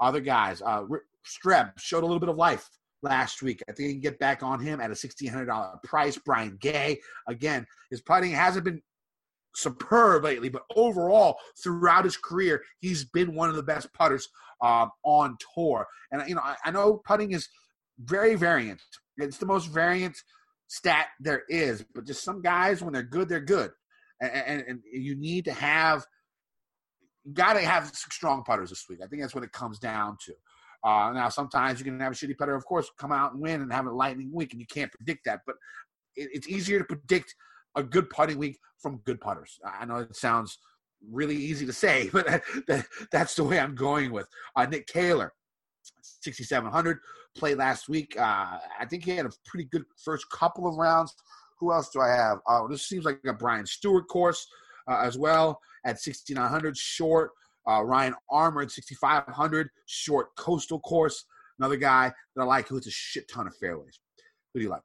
[0.00, 0.84] Other guys, uh,
[1.26, 2.68] Streb showed a little bit of life
[3.02, 3.62] last week.
[3.68, 6.18] I think you can get back on him at a $1,600 price.
[6.18, 8.82] Brian Gay, again, his putting hasn't been
[9.54, 14.28] superb lately, but overall, throughout his career, he's been one of the best putters
[14.62, 15.86] um, on tour.
[16.10, 17.48] And, you know, I, I know putting is
[18.00, 18.82] very variant.
[19.18, 20.16] It's the most variant
[20.66, 23.70] stat there is, but just some guys, when they're good, they're good.
[24.20, 26.06] And, and, and you need to have
[27.32, 29.00] got to have some strong putters this week.
[29.02, 30.34] I think that's what it comes down to.
[30.84, 33.62] Uh, now, sometimes you can have a shitty putter, of course, come out and win
[33.62, 35.40] and have a lightning week, and you can't predict that.
[35.46, 35.56] But
[36.14, 37.34] it, it's easier to predict
[37.74, 39.58] a good putting week from good putters.
[39.64, 40.58] I know it sounds
[41.10, 42.26] really easy to say, but
[42.68, 44.28] that, that's the way I'm going with.
[44.54, 45.32] Uh, Nick Taylor,
[46.22, 46.98] 6,700,
[47.34, 48.16] played last week.
[48.18, 51.14] Uh, I think he had a pretty good first couple of rounds.
[51.58, 52.38] Who else do I have?
[52.48, 54.46] Oh, this seems like a Brian Stuard course.
[54.88, 57.30] uh, as well at 6,900 short.
[57.68, 61.24] Uh, Ryan Armour at 6,500 short coastal course.
[61.58, 63.98] Another guy that I like who hits a shit ton of fairways.
[64.52, 64.82] Who do you like?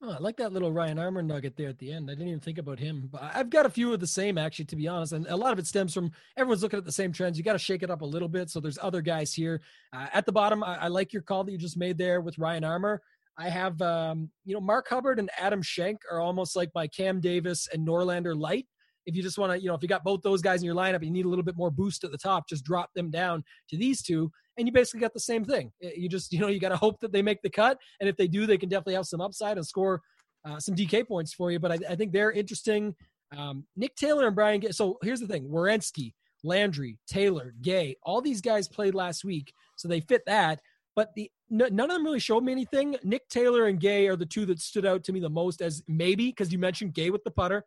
[0.00, 2.08] Oh, I like that little Ryan Armour nugget there at the end.
[2.08, 3.08] I didn't even think about him.
[3.10, 5.52] But I've got a few of the same actually, to be honest, and a lot
[5.52, 7.36] of it stems from everyone's looking at the same trends.
[7.36, 8.48] You got to shake it up a little bit.
[8.48, 9.60] So there's other guys here
[9.92, 10.62] uh, at the bottom.
[10.62, 13.02] I, I, like your call that you just made there with Ryan Armour.
[13.36, 17.20] I have, um, you know, Mark Hubbard and Adam Schenk are almost like my Cam
[17.20, 18.66] Davis and Norlander light.
[19.04, 20.74] If you just want to, you know, if you got both those guys in your
[20.76, 22.48] lineup, you need a little bit more boost at the top.
[22.48, 25.72] Just drop them down to these two, and you basically got the same thing.
[25.80, 28.16] You just, you know, you got to hope that they make the cut, and if
[28.16, 30.02] they do, they can definitely have some upside and score
[30.44, 31.58] uh, some DK points for you.
[31.58, 32.94] But I, I think they're interesting.
[33.36, 34.60] Um, Nick Taylor and Brian.
[34.60, 34.70] Gay.
[34.70, 36.12] So here's the thing: Werenski,
[36.44, 37.96] Landry, Taylor, Gay.
[38.02, 40.60] All these guys played last week, so they fit that.
[40.96, 42.96] But the none of them really showed me anything.
[43.04, 45.82] Nick Taylor and Gay are the two that stood out to me the most as
[45.86, 47.64] maybe because you mentioned Gay with the putter.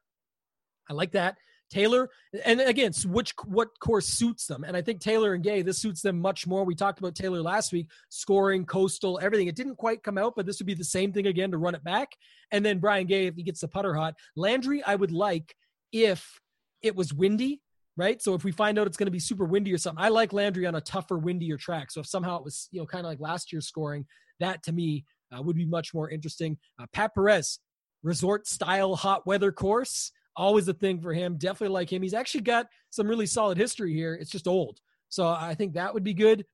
[0.90, 1.38] I like that.
[1.72, 2.10] Taylor,
[2.46, 4.64] and again, which what course suits them?
[4.64, 6.64] And I think Taylor and Gay, this suits them much more.
[6.66, 9.48] We talked about Taylor last week, scoring, coastal, everything.
[9.48, 11.74] It didn't quite come out, but this would be the same thing again to run
[11.74, 12.10] it back.
[12.52, 15.56] And then Brian Gay, if he gets the putter hot, Landry, I would like
[15.92, 16.40] if
[16.82, 17.62] it was windy,
[17.96, 18.22] right?
[18.22, 20.34] So if we find out it's going to be super windy or something, I like
[20.34, 21.92] Landry on a tougher, windier track.
[21.92, 24.06] So if somehow it was, you know, kind of like last year's scoring,
[24.40, 26.58] that to me uh, would be much more interesting.
[26.80, 27.60] Uh, Pat Perez,
[28.04, 30.12] resort style hot weather course
[30.42, 31.38] always a thing for him.
[31.38, 32.02] Definitely like him.
[32.02, 34.16] He's actually got some really solid history here.
[34.16, 34.80] It's just old.
[35.08, 36.46] So I think that would be good.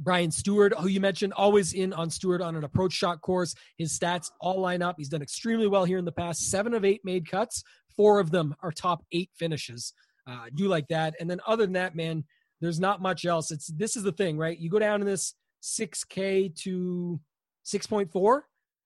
[0.00, 3.54] Brian Stuard, who you mentioned, always in on Stewart on an approach shot course.
[3.78, 4.96] His stats all line up.
[4.98, 6.50] He's done extremely well here in the past.
[6.50, 7.62] Seven of eight made cuts.
[7.96, 9.92] Four of them are top eight finishes.
[10.26, 11.14] Uh, do like that.
[11.20, 12.24] And then other than that, man,
[12.60, 13.52] there's not much else.
[13.52, 14.58] It's this is the thing, right?
[14.58, 17.20] You go down in this 6K to
[17.66, 18.40] 6.4.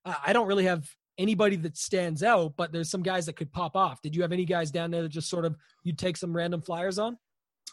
[0.05, 0.85] Uh, I don't really have
[1.19, 4.03] anybody that stands out, but there's some guys that could pop off.
[4.03, 6.63] Did you have any guys down there that just sort of you'd take some random
[6.63, 7.19] flyers on?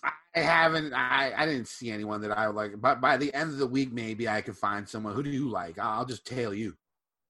[0.03, 0.93] I haven't.
[0.93, 2.79] I, I didn't see anyone that I would like.
[2.79, 5.13] But by the end of the week, maybe I could find someone.
[5.13, 5.77] Who do you like?
[5.77, 6.75] I'll just tail you.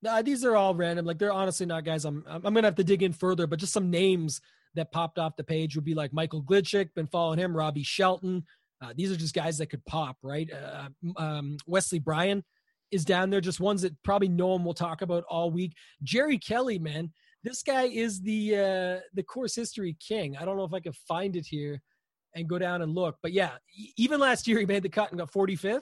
[0.04, 1.06] No, these are all random.
[1.06, 2.06] Like they're honestly not guys.
[2.06, 3.48] I'm I'm gonna have to dig in further.
[3.48, 4.42] But just some names
[4.76, 6.94] that popped off the page would be like Michael Gligic.
[6.94, 7.56] Been following him.
[7.56, 8.46] Robbie Shelton.
[8.82, 10.50] Uh, these are just guys that could pop, right?
[10.52, 12.44] Uh, um, Wesley Bryan
[12.92, 15.74] is down there, just ones that probably no one will talk about all week.
[16.04, 17.12] Jerry Kelly, man,
[17.44, 20.38] this guy is the uh, the course history king.
[20.38, 21.82] I don't know if I can find it here
[22.36, 23.52] and go down and look, but yeah,
[23.98, 25.82] even last year he made the cut and got 45th.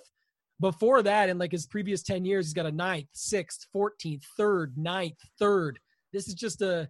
[0.60, 4.74] Before that, in like his previous 10 years, he's got a ninth, sixth, 14th, third,
[4.78, 5.80] ninth, third.
[6.12, 6.90] This is just a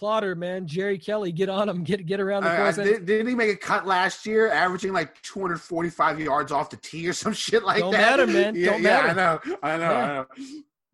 [0.00, 0.66] plotter, man.
[0.66, 2.78] Jerry Kelly, get on him, get get around the course.
[2.78, 6.78] Uh, did, not he make a cut last year, averaging like 245 yards off the
[6.78, 8.16] tee or some shit like Don't that?
[8.16, 8.54] Don't matter, man.
[8.56, 9.08] Yeah, Don't yeah, matter.
[9.08, 10.04] I know, I know, Yeah.
[10.04, 10.26] I know.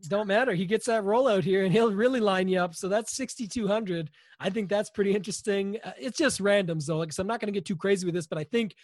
[0.08, 0.52] Don't matter.
[0.52, 2.74] He gets that rollout here, and he'll really line you up.
[2.74, 4.10] So that's 6,200.
[4.38, 5.78] I think that's pretty interesting.
[5.82, 8.14] Uh, it's just randoms though, like so I'm not going to get too crazy with
[8.14, 8.74] this, but I think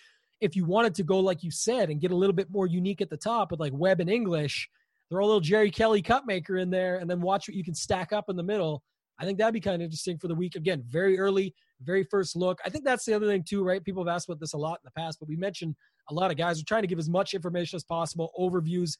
[0.41, 3.01] if you wanted to go like you said and get a little bit more unique
[3.01, 4.68] at the top with like Webb and English,
[5.11, 7.75] throw a little Jerry Kelly cut maker in there, and then watch what you can
[7.75, 8.83] stack up in the middle.
[9.19, 10.57] I think that'd be kind of interesting for the week.
[10.57, 12.59] Again, very early, very first look.
[12.65, 13.85] I think that's the other thing too, right?
[13.85, 15.75] People have asked about this a lot in the past, but we mentioned
[16.11, 18.97] a lot of guys are trying to give as much information as possible, overviews,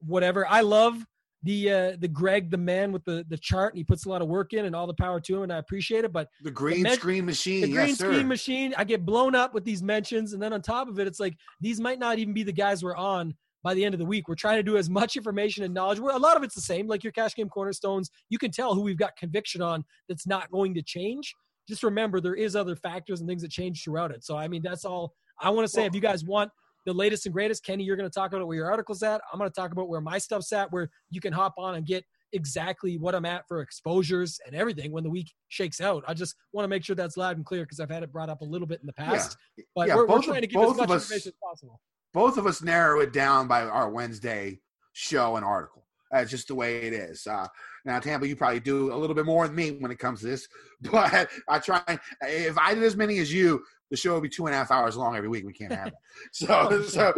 [0.00, 0.46] whatever.
[0.48, 1.04] I love
[1.42, 4.22] the uh, the Greg, the man with the the chart, and he puts a lot
[4.22, 6.12] of work in, and all the power to him, and I appreciate it.
[6.12, 8.10] But The green men- screen machine, the green yes, sir.
[8.12, 11.06] screen machine, I get blown up with these mentions, and then on top of it,
[11.06, 13.34] it's like these might not even be the guys we're on
[13.64, 14.28] by the end of the week.
[14.28, 15.98] We're trying to do as much information and knowledge.
[15.98, 18.10] A lot of it's the same, like your cash game cornerstones.
[18.28, 21.34] You can tell who we've got conviction on that's not going to change.
[21.66, 24.22] Just remember, there is other factors and things that change throughout it.
[24.22, 25.86] So, I mean, that's all I want to say.
[25.86, 26.50] if you guys want
[26.84, 29.22] the latest and greatest, Kenny, you're going to talk about where your article's at.
[29.32, 31.86] I'm going to talk about where my stuff's at, where you can hop on and
[31.86, 32.04] get
[32.34, 36.04] exactly what I'm at for exposures and everything when the week shakes out.
[36.06, 38.28] I just want to make sure that's loud and clear because I've had it brought
[38.28, 39.38] up a little bit in the past.
[39.74, 41.80] But Yeah, we're, we're trying to give as much us- information as possible.
[42.14, 44.60] Both of us narrow it down by our Wednesday
[44.92, 45.84] show and article.
[46.10, 47.26] That's just the way it is.
[47.26, 47.48] Uh,
[47.84, 50.26] now, Tambo, you probably do a little bit more than me when it comes to
[50.26, 50.46] this,
[50.92, 51.82] but I try.
[52.22, 54.70] If I did as many as you, the show would be two and a half
[54.70, 55.44] hours long every week.
[55.44, 55.94] We can't have that.
[56.32, 57.12] So, Oh, so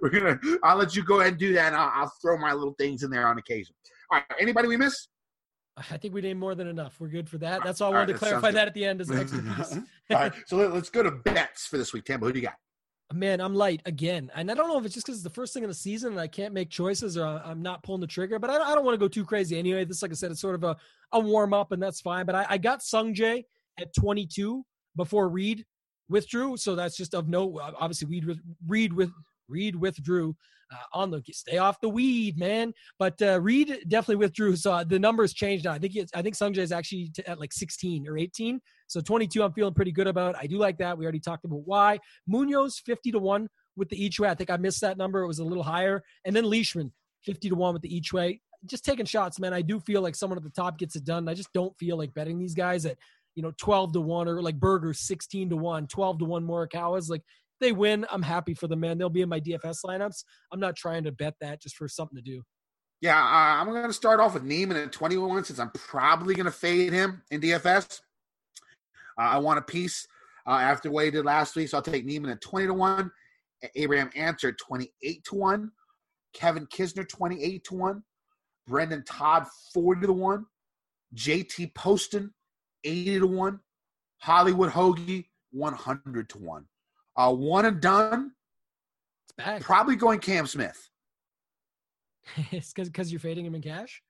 [0.00, 0.40] we're gonna.
[0.62, 1.68] I'll let you go ahead and do that.
[1.68, 3.74] And I'll, I'll throw my little things in there on occasion.
[4.10, 4.38] All right.
[4.40, 5.08] Anybody we miss?
[5.76, 6.96] I think we named more than enough.
[6.98, 7.62] We're good for that.
[7.62, 8.56] That's all I All right, wanted to clarify good.
[8.56, 9.74] that at the end as an extra piece.
[10.10, 10.32] All right.
[10.46, 12.04] So let, us go to bets for this week.
[12.04, 12.56] Tambo, who do you got?
[13.14, 15.54] Man, I'm light again, and I don't know if it's just because it's the first
[15.54, 18.38] thing in the season and I can't make choices or I'm not pulling the trigger.
[18.38, 19.86] But I, I don't want to go too crazy anyway.
[19.86, 20.76] This, like I said, it's sort of a,
[21.12, 22.26] a warm up, and that's fine.
[22.26, 23.44] But I, I got Sung Jae
[23.80, 24.62] at 22
[24.94, 25.64] before Reed
[26.10, 27.58] withdrew, so that's just of note.
[27.80, 29.10] Obviously, Reed Reed with
[29.48, 30.36] Reed withdrew
[30.70, 32.72] uh, on the stay off the weed, man.
[32.98, 34.56] But uh, Reed definitely withdrew.
[34.56, 35.72] So uh, the numbers changed now.
[35.72, 38.60] I think it's, I think Sungjae is actually t- at like 16 or 18.
[38.86, 40.36] So 22, I'm feeling pretty good about.
[40.38, 40.96] I do like that.
[40.96, 41.98] We already talked about why.
[42.26, 44.28] Munoz 50 to one with the each way.
[44.28, 45.22] I think I missed that number.
[45.22, 46.02] It was a little higher.
[46.24, 46.92] And then Leishman
[47.24, 48.40] 50 to one with the each way.
[48.66, 49.54] Just taking shots, man.
[49.54, 51.28] I do feel like someone at the top gets it done.
[51.28, 52.96] I just don't feel like betting these guys at
[53.36, 57.08] you know 12 to 1 or like Berger's 16 to 1, 12 to 1 Morikawa's
[57.08, 57.22] like
[57.60, 58.98] they win, I'm happy for them, man.
[58.98, 60.24] They'll be in my DFS lineups.
[60.52, 62.42] I'm not trying to bet that just for something to do.
[63.00, 66.46] Yeah, uh, I'm going to start off with Niemann at 21 since I'm probably going
[66.46, 68.00] to fade him in DFS.
[69.18, 70.06] Uh, I want a piece
[70.46, 73.10] uh, after what he did last week, so I'll take Niemann at 20 to 1.
[73.74, 75.70] Abraham Ancer 28 to 1.
[76.34, 78.02] Kevin Kisner 28 to 1.
[78.66, 80.46] Brendon Todd 40 to 1.
[81.14, 82.32] JT Poston
[82.84, 83.60] 80 to 1.
[84.18, 86.64] Hollywood Hoge 100 to 1.
[87.18, 88.30] Uh, one and done.
[89.24, 89.60] It's bad.
[89.60, 90.88] Probably going Cam Smith.
[92.52, 94.00] it's because you're fading him in cash.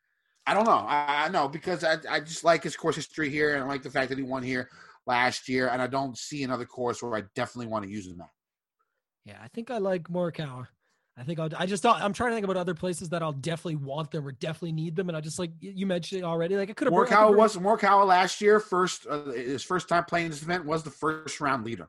[0.47, 0.85] I don't know.
[0.87, 3.83] I, I know because I, I just like his course history here, and I like
[3.83, 4.69] the fact that he won here
[5.07, 8.21] last year, and I don't see another course where I definitely want to use him
[8.21, 8.29] at.
[9.25, 10.67] Yeah, I think I like Morikawa.
[11.17, 13.33] I think I'll, I just thought I'm trying to think about other places that I'll
[13.33, 16.57] definitely want them or definitely need them, and I just like you mentioned it already.
[16.57, 18.61] Like I could have Morikawa was Morikawa last year.
[18.61, 21.89] First, uh, his first time playing this event was the first round leader.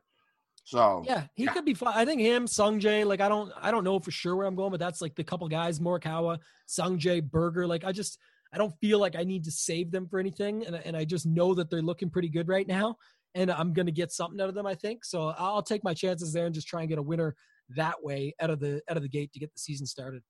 [0.69, 1.53] So yeah, he yeah.
[1.53, 1.95] could be fine.
[1.97, 3.03] I think him, Sungjae.
[3.03, 5.23] Like I don't, I don't know for sure where I'm going, but that's like the
[5.23, 7.65] couple guys: Morikawa, Sungjae, Berger.
[7.65, 8.19] Like I just,
[8.53, 11.25] I don't feel like I need to save them for anything, and and I just
[11.25, 12.97] know that they're looking pretty good right now,
[13.33, 14.67] and I'm gonna get something out of them.
[14.67, 15.33] I think so.
[15.39, 17.35] I'll take my chances there and just try and get a winner
[17.75, 20.21] that way out of the out of the gate to get the season started.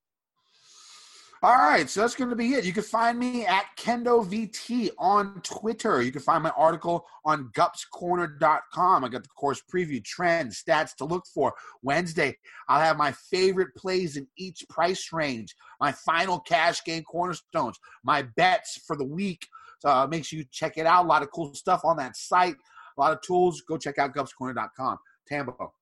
[1.42, 2.66] All right, so that's going to be it.
[2.66, 6.02] You can find me at Kendo VT on Twitter.
[6.02, 9.04] You can find my article on gupscorner.com.
[9.04, 11.54] I got the course preview, trends, stats to look for.
[11.82, 12.36] Wednesday,
[12.68, 18.20] I'll have my favorite plays in each price range, my final cash game cornerstones, my
[18.36, 19.46] bets for the week.
[19.78, 21.06] So uh, make sure you check it out.
[21.06, 22.56] A lot of cool stuff on that site,
[22.98, 23.62] a lot of tools.
[23.62, 24.98] Go check out gupscorner.com.
[25.26, 25.72] Tambo.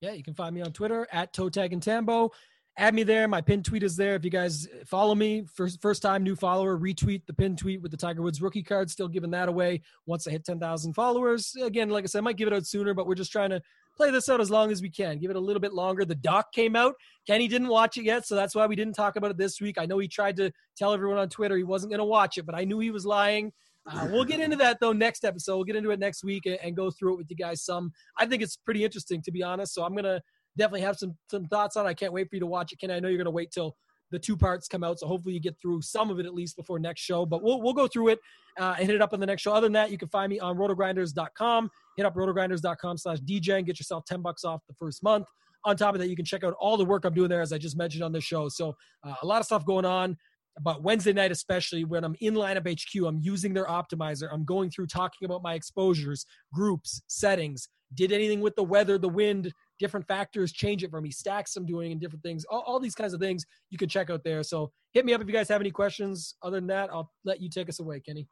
[0.00, 2.30] Yeah, you can find me on Twitter at Toe Tag and Tambo
[2.80, 3.28] add me there.
[3.28, 4.14] My pinned tweet is there.
[4.14, 7.90] If you guys follow me, first first time new follower, retweet the pinned tweet with
[7.90, 8.90] the Tiger Woods rookie card.
[8.90, 11.54] Still giving that away once I hit 10,000 followers.
[11.62, 13.60] Again, like I said, I might give it out sooner, but we're just trying to
[13.96, 15.18] play this out as long as we can.
[15.18, 16.06] Give it a little bit longer.
[16.06, 16.94] The doc came out.
[17.26, 19.76] Kenny didn't watch it yet, so that's why we didn't talk about it this week.
[19.78, 22.46] I know he tried to tell everyone on Twitter he wasn't going to watch it,
[22.46, 23.52] but I knew he was lying.
[23.90, 25.56] Uh, we'll get into that though next episode.
[25.56, 27.62] We'll get into it next week and, and go through it with you guys.
[27.62, 29.74] Some I think it's pretty interesting to be honest.
[29.74, 30.20] So I'm gonna
[30.56, 31.86] definitely have some some thoughts on.
[31.86, 31.90] it.
[31.90, 32.90] I can't wait for you to watch it, Ken.
[32.90, 33.76] I know you're going to wait till
[34.10, 36.56] the two parts come out, so hopefully you get through some of it at least
[36.56, 37.24] before next show.
[37.24, 38.20] But we'll we'll go through it
[38.58, 39.52] uh, and hit it up in the next show.
[39.52, 41.70] Other than that, you can find me on rotogrinders.com.
[41.96, 45.26] Hit up rotogrinders.com/dj and get yourself 10 bucks off the first month.
[45.64, 47.52] On top of that, you can check out all the work I'm doing there, as
[47.52, 48.48] I just mentioned on this show.
[48.48, 48.74] So
[49.06, 50.16] uh, a lot of stuff going on.
[50.62, 54.28] But Wednesday night, especially when I'm in lineup HQ, I'm using their optimizer.
[54.32, 59.08] I'm going through talking about my exposures, groups, settings, did anything with the weather, the
[59.08, 62.78] wind, different factors change it for me, stacks I'm doing and different things, all, all
[62.78, 64.44] these kinds of things you can check out there.
[64.44, 66.36] So hit me up if you guys have any questions.
[66.42, 68.28] Other than that, I'll let you take us away, Kenny.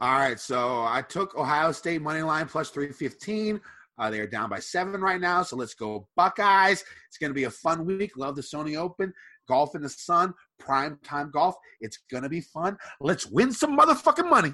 [0.00, 0.38] All right.
[0.38, 3.60] So I took Ohio State money line plus 315.
[3.98, 5.42] Uh, they're down by seven right now.
[5.42, 6.84] So let's go Buckeyes.
[7.08, 8.16] It's going to be a fun week.
[8.16, 9.12] Love the Sony Open.
[9.48, 11.54] Golf in the sun, prime time golf.
[11.80, 12.76] It's going to be fun.
[13.00, 14.52] Let's win some motherfucking money.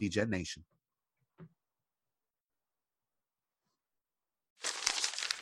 [0.00, 0.64] DJ Nation.